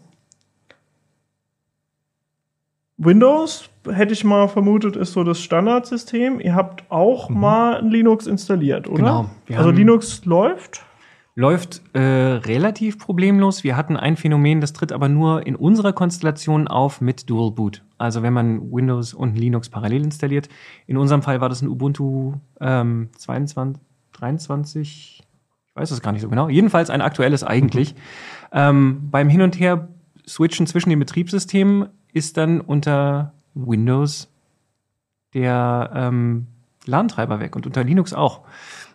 Windows, 2.98 3.68
hätte 3.90 4.14
ich 4.14 4.24
mal 4.24 4.48
vermutet, 4.48 4.96
ist 4.96 5.12
so 5.12 5.22
das 5.22 5.40
Standardsystem. 5.40 6.40
Ihr 6.40 6.54
habt 6.54 6.90
auch 6.90 7.28
mal 7.28 7.76
ein 7.76 7.90
Linux 7.90 8.26
installiert, 8.26 8.88
oder? 8.88 8.96
Genau. 8.96 9.30
Wir 9.46 9.59
Also 9.59 9.70
Linux 9.70 10.24
läuft. 10.24 10.85
Läuft 11.38 11.82
äh, 11.92 12.00
relativ 12.00 12.98
problemlos. 12.98 13.62
Wir 13.62 13.76
hatten 13.76 13.98
ein 13.98 14.16
Phänomen, 14.16 14.62
das 14.62 14.72
tritt 14.72 14.90
aber 14.90 15.11
nur 15.11 15.46
in 15.46 15.54
unserer 15.54 15.92
Konstellation 15.92 16.66
auf 16.66 17.02
mit 17.02 17.28
Dual 17.28 17.50
Boot. 17.50 17.85
Also 17.98 18.22
wenn 18.22 18.32
man 18.32 18.72
Windows 18.72 19.12
und 19.12 19.37
Linux 19.37 19.68
parallel 19.68 20.04
installiert. 20.04 20.48
In 20.87 20.96
unserem 20.96 21.20
Fall 21.20 21.42
war 21.42 21.50
das 21.50 21.61
ein 21.61 21.68
Ubuntu 21.68 22.37
ähm, 22.59 23.11
22, 23.18 23.82
23, 24.14 25.22
ich 25.68 25.76
weiß 25.76 25.90
es 25.90 26.00
gar 26.00 26.12
nicht 26.12 26.22
so 26.22 26.30
genau. 26.30 26.48
Jedenfalls 26.48 26.88
ein 26.88 27.02
aktuelles 27.02 27.44
eigentlich. 27.44 27.94
Ähm, 28.50 29.11
beim 29.11 29.28
Hin 29.28 29.42
und 29.42 29.61
Her 29.61 29.88
switchen 30.26 30.66
zwischen 30.66 30.88
den 30.88 30.98
Betriebssystemen 30.98 31.90
ist 32.16 32.38
dann 32.38 32.62
unter 32.62 33.35
Windows 33.55 34.33
der 35.35 35.90
ähm, 35.94 36.46
LAN-Treiber 36.87 37.40
weg 37.40 37.55
und 37.55 37.66
unter 37.66 37.85
Linux 37.85 38.14
auch. 38.14 38.40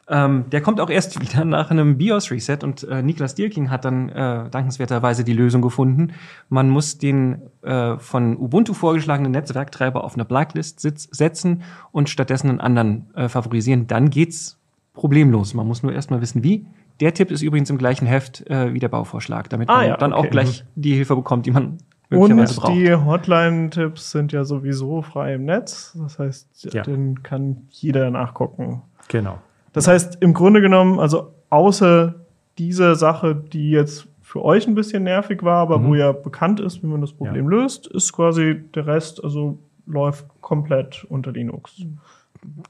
Ähm, 0.07 0.45
der 0.49 0.62
kommt 0.62 0.81
auch 0.81 0.89
erst 0.89 1.21
wieder 1.21 1.45
nach 1.45 1.69
einem 1.69 1.99
BIOS-Reset 1.99 2.57
und 2.63 2.81
äh, 2.84 3.03
Niklas 3.03 3.36
Dierking 3.36 3.69
hat 3.69 3.86
dann 3.86 4.10
äh, 4.10 4.49
dankenswerterweise 4.49 5.23
die 5.23 5.34
Lösung 5.34 5.62
gefunden. 5.62 6.13
Man 6.49 6.71
muss 6.71 6.97
den 6.97 7.43
äh, 7.62 7.99
von 7.99 8.38
Ubuntu 8.38 8.73
vorgeschlagenen 8.73 9.34
Netzwerktreiber 9.34 10.03
auf 10.03 10.15
eine 10.15 10.25
Blacklist 10.25 10.79
setzen 10.79 11.62
und 11.91 12.10
stattdessen 12.10 12.49
einen 12.49 12.60
anderen 12.60 13.13
äh, 13.13 13.29
favorisieren. 13.29 13.86
Dann 13.86 14.10
geht's 14.10 14.57
problemlos. 14.93 15.53
Man 15.53 15.67
muss 15.67 15.84
nur 15.84 15.93
erstmal 15.93 16.21
wissen, 16.21 16.43
wie. 16.43 16.65
Der 16.99 17.13
Tipp 17.13 17.29
ist 17.29 17.43
übrigens 17.43 17.69
im 17.69 17.77
gleichen 17.77 18.07
Heft 18.07 18.47
äh, 18.49 18.73
wie 18.73 18.79
der 18.79 18.89
Bauvorschlag, 18.89 19.49
damit 19.49 19.69
Ah 19.69 19.77
man 19.77 19.88
ja, 19.88 19.97
dann 19.97 20.12
okay. 20.12 20.27
auch 20.27 20.31
gleich 20.31 20.65
die 20.73 20.95
Hilfe 20.95 21.15
bekommt, 21.15 21.45
die 21.45 21.51
man 21.51 21.77
Und 22.12 22.67
die 22.67 22.93
Hotline-Tipps 22.93 24.12
sind 24.12 24.32
ja 24.32 24.43
sowieso 24.43 25.02
frei 25.02 25.36
im 25.36 25.45
Netz. 25.45 25.97
Das 25.97 26.19
heißt, 26.19 26.74
Ja. 26.74 26.84
den 26.84 27.24
kann 27.24 27.67
jeder 27.69 28.10
nachgucken. 28.12 28.82
Genau. 29.08 29.39
Das 29.74 29.88
heißt, 29.88 30.17
im 30.21 30.34
Grunde 30.34 30.62
genommen, 30.62 31.00
also 31.00 31.34
außer 31.50 32.15
dieser 32.58 32.95
Sache, 32.95 33.36
die 33.36 33.71
jetzt 33.71 34.08
für 34.21 34.43
euch 34.43 34.67
ein 34.67 34.76
bisschen 34.76 35.04
nervig 35.04 35.43
war, 35.43 35.58
aber 35.58 35.80
Mhm. 35.80 35.88
wo 35.88 35.95
ja 35.95 36.12
bekannt 36.12 36.60
ist, 36.60 36.84
wie 36.84 36.88
man 36.88 37.02
das 37.02 37.13
Problem 37.13 37.47
löst, 37.50 37.88
ist 37.88 38.13
quasi 38.13 38.62
der 38.76 38.88
Rest, 38.88 39.24
also 39.24 39.58
läuft 39.86 40.26
komplett 40.41 41.06
unter 41.10 41.32
Linux. 41.32 41.82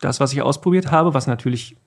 das, 0.01 0.19
was 0.19 0.33
ich 0.33 0.41
ausprobiert 0.41 0.91
habe, 0.91 1.13
was 1.13 1.27
natürlich 1.27 1.77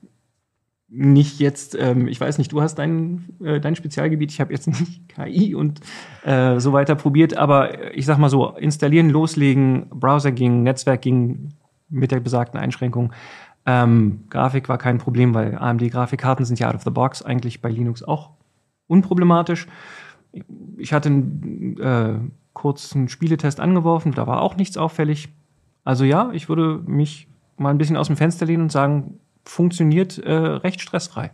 nicht 0.89 1.41
jetzt, 1.41 1.77
ähm, 1.79 2.07
ich 2.09 2.21
weiß 2.21 2.39
nicht, 2.39 2.53
du 2.53 2.61
hast 2.61 2.77
dein, 2.77 3.25
äh, 3.43 3.61
dein 3.61 3.75
Spezialgebiet, 3.75 4.31
ich 4.31 4.41
habe 4.41 4.53
jetzt 4.53 4.67
nicht 4.81 5.09
KI 5.09 5.55
und 5.55 5.81
äh, 6.25 6.61
so 6.61 6.73
weiter 6.73 6.95
probiert, 6.95 7.37
aber 7.37 7.95
ich 7.95 8.07
sag 8.07 8.19
mal 8.19 8.29
so, 8.29 8.51
installieren, 8.51 9.11
loslegen, 9.11 9.89
Browser 9.91 10.33
ging, 10.33 10.63
Netzwerk 10.63 11.03
ging 11.03 11.51
mit 11.89 12.11
der 12.11 12.21
besagten 12.21 12.59
Einschränkung. 12.59 13.13
Ähm, 13.67 14.25
Grafik 14.29 14.69
war 14.69 14.79
kein 14.79 14.99
Problem, 14.99 15.35
weil 15.35 15.57
AMD-Grafikkarten 15.57 16.45
sind 16.45 16.59
ja 16.59 16.69
out 16.69 16.75
of 16.75 16.83
the 16.83 16.91
box, 16.91 17.23
eigentlich 17.23 17.63
bei 17.63 17.71
Linux 17.71 18.03
auch 18.03 18.31
unproblematisch. 18.87 19.67
Ich 20.77 20.93
hatte 20.93 21.09
einen 21.09 21.79
äh, 21.81 22.19
kurzen 22.53 23.09
Spieletest 23.09 23.61
angeworfen, 23.61 24.13
da 24.13 24.27
war 24.27 24.43
auch 24.43 24.57
nichts 24.57 24.77
auffällig. 24.77 25.29
Also 25.83 26.05
ja, 26.05 26.31
ich 26.33 26.49
würde 26.49 26.83
mich 26.87 27.29
mal 27.57 27.71
ein 27.71 27.79
bisschen 27.79 27.97
aus 27.97 28.09
dem 28.09 28.17
Fenster 28.17 28.47
lehnen 28.47 28.65
und 28.65 28.73
sagen, 28.73 29.21
funktioniert 29.45 30.19
äh, 30.19 30.33
recht 30.33 30.81
stressfrei. 30.81 31.31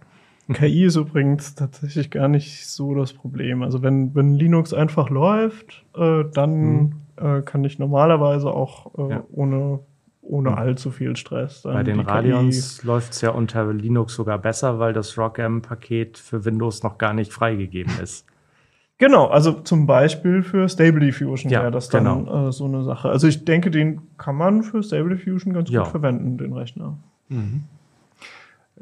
KI 0.52 0.84
ist 0.84 0.96
übrigens 0.96 1.54
tatsächlich 1.54 2.10
gar 2.10 2.26
nicht 2.26 2.66
so 2.66 2.94
das 2.96 3.12
Problem. 3.12 3.62
Also 3.62 3.82
wenn, 3.82 4.14
wenn 4.16 4.34
Linux 4.34 4.74
einfach 4.74 5.08
läuft, 5.08 5.84
äh, 5.96 6.24
dann 6.32 6.60
Mhm. 6.60 6.92
äh, 7.16 7.42
kann 7.42 7.62
ich 7.64 7.78
normalerweise 7.78 8.50
auch 8.50 8.92
äh, 8.98 9.10
Ja. 9.12 9.24
ohne, 9.30 9.78
ohne 10.22 10.50
Mhm. 10.50 10.56
allzu 10.58 10.90
viel 10.90 11.14
Stress. 11.16 11.62
Dann 11.62 11.72
Bei 11.74 11.82
den 11.84 12.00
Radeons 12.00 12.82
läuft 12.82 13.12
es 13.12 13.20
ja 13.20 13.30
unter 13.30 13.72
Linux 13.72 14.14
sogar 14.14 14.38
besser, 14.38 14.80
weil 14.80 14.92
das 14.92 15.16
ROCm-Paket 15.16 16.18
für 16.18 16.44
Windows 16.44 16.82
noch 16.82 16.98
gar 16.98 17.12
nicht 17.14 17.32
freigegeben 17.32 17.92
ist. 18.02 18.26
Genau, 18.98 19.28
also 19.28 19.52
zum 19.52 19.86
Beispiel 19.86 20.42
für 20.42 20.68
Stable 20.68 21.00
Diffusion 21.00 21.50
Ja, 21.52 21.60
wäre 21.60 21.70
das 21.70 21.88
dann 21.90 22.04
genau. 22.24 22.48
äh, 22.48 22.52
so 22.52 22.64
eine 22.64 22.82
Sache. 22.82 23.08
Also 23.08 23.28
ich 23.28 23.44
denke, 23.44 23.70
den 23.70 24.00
kann 24.18 24.34
man 24.34 24.62
für 24.64 24.82
Stable 24.82 25.14
Diffusion 25.16 25.54
ganz 25.54 25.70
Ja. 25.70 25.82
gut 25.82 25.90
verwenden, 25.92 26.38
den 26.38 26.52
Rechner. 26.52 26.98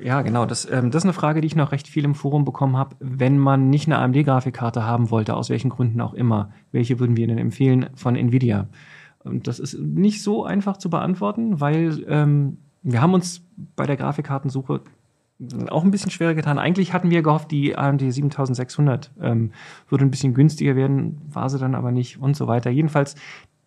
Ja, 0.00 0.22
genau. 0.22 0.46
Das, 0.46 0.70
ähm, 0.70 0.90
das 0.90 1.00
ist 1.02 1.06
eine 1.06 1.12
Frage, 1.12 1.40
die 1.40 1.46
ich 1.46 1.56
noch 1.56 1.72
recht 1.72 1.88
viel 1.88 2.04
im 2.04 2.14
Forum 2.14 2.44
bekommen 2.44 2.76
habe. 2.76 2.96
Wenn 3.00 3.38
man 3.38 3.68
nicht 3.68 3.86
eine 3.88 3.98
AMD-Grafikkarte 3.98 4.84
haben 4.84 5.10
wollte, 5.10 5.34
aus 5.34 5.50
welchen 5.50 5.70
Gründen 5.70 6.00
auch 6.00 6.14
immer, 6.14 6.50
welche 6.70 7.00
würden 7.00 7.16
wir 7.16 7.26
denn 7.26 7.38
empfehlen 7.38 7.90
von 7.94 8.14
Nvidia? 8.14 8.68
Und 9.24 9.48
das 9.48 9.58
ist 9.58 9.78
nicht 9.78 10.22
so 10.22 10.44
einfach 10.44 10.76
zu 10.76 10.88
beantworten, 10.88 11.60
weil 11.60 12.04
ähm, 12.08 12.58
wir 12.82 13.02
haben 13.02 13.14
uns 13.14 13.42
bei 13.74 13.86
der 13.86 13.96
Grafikkartensuche 13.96 14.82
auch 15.70 15.84
ein 15.84 15.90
bisschen 15.90 16.10
schwerer 16.10 16.34
getan. 16.34 16.58
Eigentlich 16.58 16.92
hatten 16.92 17.10
wir 17.10 17.22
gehofft, 17.22 17.50
die 17.50 17.76
AMD 17.76 18.00
7600 18.00 19.12
ähm, 19.20 19.52
würde 19.88 20.04
ein 20.04 20.10
bisschen 20.10 20.34
günstiger 20.34 20.74
werden, 20.74 21.20
war 21.30 21.48
sie 21.48 21.58
dann 21.58 21.74
aber 21.74 21.92
nicht 21.92 22.20
und 22.20 22.36
so 22.36 22.46
weiter. 22.46 22.70
Jedenfalls 22.70 23.14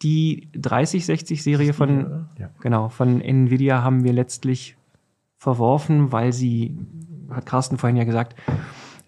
die 0.02 0.50
3060-Serie 0.56 1.74
von, 1.74 2.28
Ja. 2.40 2.50
genau, 2.60 2.90
von 2.90 3.22
Nvidia 3.22 3.84
haben 3.84 4.04
wir 4.04 4.14
letztlich 4.14 4.76
verworfen, 5.42 6.12
weil 6.12 6.32
sie, 6.34 6.78
hat 7.32 7.48
Carsten 7.48 7.80
vorhin 7.80 7.98
ja 7.98 8.04
gesagt, 8.04 8.36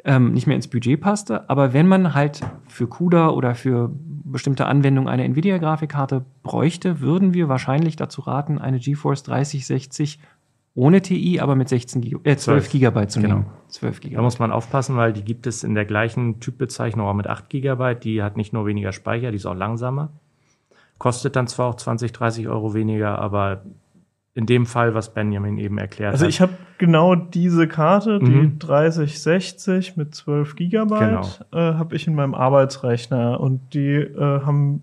ähm, 0.04 0.34
nicht 0.34 0.48
mehr 0.48 0.56
ins 0.56 0.68
Budget 0.68 1.00
passte. 1.00 1.48
Aber 1.48 1.74
wenn 1.74 1.88
man 1.88 2.16
halt 2.16 2.42
für 2.68 2.88
CUDA 2.88 3.30
oder 3.30 3.54
für 3.54 3.92
bestimmte 3.94 4.66
Anwendungen 4.66 5.08
eine 5.08 5.26
Nvidia-Grafikkarte 5.26 6.26
bräuchte, 6.42 7.02
würden 7.02 7.36
wir 7.36 7.50
wahrscheinlich 7.50 7.98
dazu 7.98 8.22
raten, 8.22 8.58
eine 8.58 8.80
GeForce 8.80 9.22
3060 9.24 10.20
ohne 10.74 11.04
TI, 11.04 11.40
aber 11.40 11.56
mit 11.56 11.70
16 11.70 12.02
Gig 12.02 12.14
äh, 12.24 12.36
12 12.36 12.40
12. 12.40 12.70
Gigabyte 12.72 13.12
zu 13.12 13.22
Genau. 13.22 13.36
nehmen. 13.36 13.46
12 13.68 14.00
Da 14.00 14.02
Gigabyte. 14.08 14.24
muss 14.24 14.40
man 14.40 14.52
aufpassen, 14.52 14.96
weil 14.98 15.14
die 15.14 15.24
gibt 15.24 15.46
es 15.46 15.64
in 15.64 15.76
der 15.76 15.86
gleichen 15.86 16.40
Typbezeichnung 16.40 17.06
auch 17.06 17.14
mit 17.14 17.28
8 17.28 17.48
GB. 17.52 17.94
Die 17.94 18.24
hat 18.24 18.38
nicht 18.38 18.54
nur 18.54 18.66
weniger 18.66 18.92
Speicher, 18.92 19.30
die 19.30 19.38
ist 19.38 19.46
auch 19.46 19.54
langsamer. 19.54 20.10
Kostet 20.98 21.36
dann 21.36 21.46
zwar 21.46 21.68
auch 21.68 21.76
20, 21.76 22.12
30 22.12 22.48
Euro 22.48 22.74
weniger, 22.74 23.20
aber 23.20 23.62
in 24.36 24.46
dem 24.48 24.66
Fall, 24.66 24.96
was 24.96 25.14
Benjamin 25.14 25.58
eben 25.60 25.78
erklärt 25.78 26.14
Also 26.14 26.24
hat. 26.26 26.30
ich 26.30 26.42
habe 26.42 26.54
genau 26.80 27.14
diese 27.16 27.68
Karte, 27.68 28.20
die 28.20 28.32
Mhm. 28.32 28.60
3060 28.60 29.96
mit 29.98 30.16
12 30.16 30.56
Gigabyte, 30.56 31.46
äh, 31.52 31.58
habe 31.58 31.96
ich 31.96 32.08
in 32.08 32.16
meinem 32.16 32.34
Arbeitsrechner 32.34 33.40
und 33.40 33.74
die 33.74 33.96
äh, 33.96 34.42
haben 34.42 34.82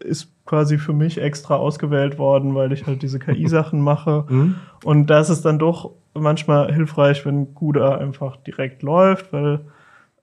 ist 0.00 0.30
quasi 0.44 0.76
für 0.76 0.92
mich 0.92 1.18
extra 1.20 1.56
ausgewählt 1.56 2.18
worden, 2.18 2.54
weil 2.54 2.70
ich 2.72 2.86
halt 2.86 3.02
diese 3.02 3.18
KI-Sachen 3.18 3.80
mache. 3.92 4.26
Mhm. 4.28 4.56
Und 4.84 5.08
das 5.08 5.30
ist 5.30 5.44
dann 5.46 5.58
doch 5.58 5.92
manchmal 6.12 6.72
hilfreich, 6.72 7.24
wenn 7.24 7.54
CUDA 7.54 7.96
einfach 7.96 8.36
direkt 8.36 8.82
läuft, 8.82 9.32
weil 9.32 9.60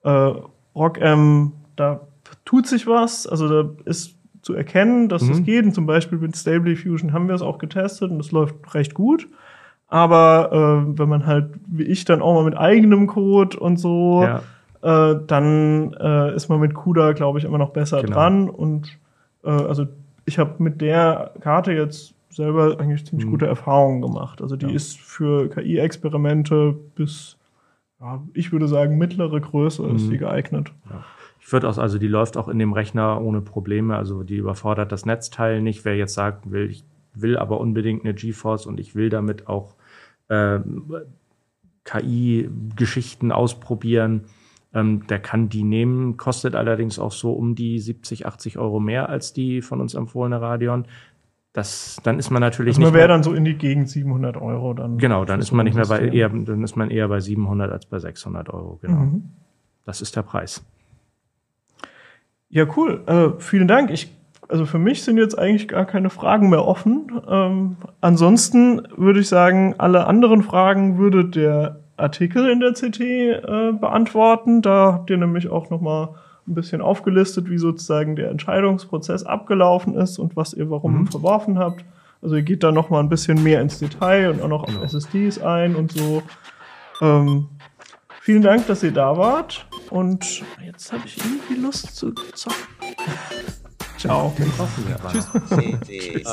äh, 0.03 0.33
RockM, 0.75 1.53
da 1.75 2.01
tut 2.45 2.67
sich 2.67 2.85
was, 2.87 3.25
also 3.25 3.47
da 3.63 3.69
ist 3.85 4.16
zu 4.47 4.53
erkennen, 4.53 5.09
dass 5.09 5.21
es 5.23 5.39
Mhm. 5.41 5.43
geht. 5.43 5.65
Und 5.65 5.73
zum 5.73 5.85
Beispiel 5.85 6.17
mit 6.17 6.35
Stable 6.35 6.69
Diffusion 6.73 7.13
haben 7.13 7.27
wir 7.27 7.35
es 7.35 7.41
auch 7.41 7.57
getestet 7.59 8.09
und 8.09 8.19
es 8.19 8.31
läuft 8.31 8.55
recht 8.73 8.93
gut. 8.93 9.27
Aber 9.89 10.49
äh, 10.87 10.97
wenn 10.99 11.07
man 11.09 11.25
halt, 11.27 11.51
wie 11.67 11.83
ich, 11.83 12.03
dann 12.05 12.21
auch 12.21 12.33
mal 12.33 12.43
mit 12.43 12.57
eigenem 12.57 13.07
Code 13.07 13.57
und 13.59 13.77
so, 13.77 14.23
Ja. 14.23 14.41
äh, 14.81 15.19
dann 15.27 15.93
äh, 15.93 16.35
ist 16.35 16.49
man 16.49 16.59
mit 16.59 16.73
CUDA, 16.73 17.11
glaube 17.13 17.39
ich, 17.39 17.45
immer 17.45 17.57
noch 17.57 17.69
besser 17.71 18.01
Genau. 18.01 18.13
dran. 18.15 18.49
Und 18.49 18.97
äh, 19.43 19.49
also 19.49 19.85
ich 20.25 20.39
habe 20.39 20.55
mit 20.59 20.81
der 20.81 21.31
Karte 21.41 21.71
jetzt 21.73 22.13
selber 22.29 22.77
eigentlich 22.79 23.05
ziemlich 23.05 23.25
Mhm. 23.27 23.31
gute 23.31 23.47
Erfahrungen 23.47 24.01
gemacht. 24.01 24.41
Also 24.41 24.55
die 24.55 24.65
Ja. 24.67 24.71
ist 24.73 24.97
für 24.99 25.49
KI-Experimente 25.49 26.75
bis, 26.95 27.37
ja, 28.01 28.21
ich 28.33 28.51
würde 28.51 28.67
sagen, 28.67 28.97
mittlere 28.97 29.39
Größe 29.39 29.83
ist 29.87 30.07
Mhm. 30.07 30.11
die 30.11 30.17
geeignet. 30.17 30.71
Ich 30.85 30.91
auch, 31.53 31.77
also 31.77 31.97
die 31.97 32.07
läuft 32.07 32.35
auch 32.37 32.47
in 32.47 32.59
dem 32.59 32.73
Rechner 32.73 33.21
ohne 33.21 33.41
Probleme. 33.41 33.95
Also 33.95 34.23
die 34.23 34.35
überfordert 34.37 34.91
das 34.91 35.05
Netzteil 35.05 35.61
nicht. 35.61 35.85
Wer 35.85 35.95
jetzt 35.95 36.13
sagt, 36.13 36.51
will, 36.51 36.69
ich 36.69 36.83
will 37.13 37.37
aber 37.37 37.59
unbedingt 37.59 38.03
eine 38.03 38.13
GeForce 38.13 38.65
und 38.67 38.79
ich 38.79 38.95
will 38.95 39.09
damit 39.09 39.47
auch 39.47 39.75
ähm, 40.29 40.91
KI-Geschichten 41.85 43.31
ausprobieren, 43.31 44.25
ähm, 44.73 45.07
der 45.07 45.19
kann 45.19 45.49
die 45.49 45.63
nehmen. 45.63 46.17
Kostet 46.17 46.55
allerdings 46.55 46.99
auch 46.99 47.11
so 47.11 47.33
um 47.33 47.55
die 47.55 47.79
70, 47.79 48.25
80 48.25 48.57
Euro 48.57 48.79
mehr 48.79 49.09
als 49.09 49.33
die 49.33 49.61
von 49.61 49.81
uns 49.81 49.93
empfohlene 49.93 50.41
Radeon. 50.41 50.85
Das, 51.53 51.99
dann 52.03 52.19
ist 52.19 52.29
man 52.29 52.41
natürlich 52.41 52.71
Also 52.75 52.81
nicht 52.81 52.91
man 52.91 52.99
wäre 52.99 53.07
dann 53.07 53.23
so 53.23 53.33
in 53.33 53.43
die 53.45 53.55
Gegend 53.55 53.89
700 53.89 54.37
Euro 54.37 54.73
dann. 54.73 54.97
genau, 54.97 55.25
dann 55.25 55.39
ist 55.39 55.51
man 55.51 55.63
nicht 55.63 55.73
mehr 55.75 55.87
bei 55.87 56.07
eher, 56.09 56.29
dann 56.29 56.63
ist 56.63 56.75
man 56.75 56.91
eher 56.91 57.07
bei 57.07 57.19
700 57.19 57.71
als 57.71 57.85
bei 57.87 57.97
600 57.99 58.49
Euro. 58.49 58.77
Genau, 58.81 58.97
Mhm. 58.99 59.23
das 59.83 60.01
ist 60.01 60.15
der 60.15 60.21
Preis. 60.21 60.63
Ja, 62.49 62.65
cool. 62.77 63.01
Äh, 63.07 63.39
vielen 63.41 63.67
Dank. 63.67 63.91
Ich, 63.91 64.13
also 64.47 64.65
für 64.65 64.79
mich 64.79 65.03
sind 65.03 65.17
jetzt 65.17 65.37
eigentlich 65.37 65.67
gar 65.67 65.85
keine 65.85 66.09
Fragen 66.09 66.49
mehr 66.49 66.65
offen. 66.65 67.11
Ähm, 67.29 67.75
ansonsten 68.01 68.83
würde 68.95 69.19
ich 69.19 69.27
sagen, 69.27 69.75
alle 69.77 70.07
anderen 70.07 70.43
Fragen 70.43 70.97
würde 70.97 71.25
der 71.25 71.79
Artikel 71.97 72.49
in 72.49 72.59
der 72.59 72.73
CT 72.73 72.99
äh, 73.01 73.71
beantworten. 73.73 74.61
Da 74.61 74.93
habt 74.93 75.09
ihr 75.09 75.17
nämlich 75.17 75.49
auch 75.49 75.69
noch 75.69 75.81
mal 75.81 76.15
ein 76.47 76.53
bisschen 76.55 76.79
aufgelistet, 76.81 77.49
wie 77.49 77.57
sozusagen 77.57 78.15
der 78.15 78.29
Entscheidungsprozess 78.31 79.23
abgelaufen 79.25 79.95
ist 79.95 80.17
und 80.17 80.37
was 80.37 80.53
ihr 80.53 80.69
warum 80.69 81.01
Mhm. 81.01 81.07
verworfen 81.07 81.59
habt. 81.59 81.83
Also 82.21 82.35
ihr 82.35 82.43
geht 82.43 82.63
da 82.63 82.71
noch 82.71 82.89
mal 82.89 82.99
ein 83.01 83.09
bisschen 83.09 83.43
mehr 83.43 83.59
ins 83.61 83.79
Detail 83.79 84.31
und 84.31 84.41
auch 84.41 84.47
noch 84.47 84.65
Genau. 84.65 84.79
auf 84.79 84.85
SSDs 84.85 85.39
ein 85.41 85.75
und 85.75 85.91
so. 85.91 86.23
Ähm, 87.01 87.47
vielen 88.21 88.41
Dank, 88.41 88.65
dass 88.67 88.81
ihr 88.83 88.91
da 88.93 89.17
wart. 89.17 89.66
Und 89.89 90.43
jetzt 90.65 90.91
habe 90.91 91.03
ich 91.05 91.17
irgendwie 91.17 91.55
Lust 91.55 91.95
zu 91.95 92.11
zocken. 92.33 92.67
Ciao. 93.97 94.35
Tschüss. 95.85 96.27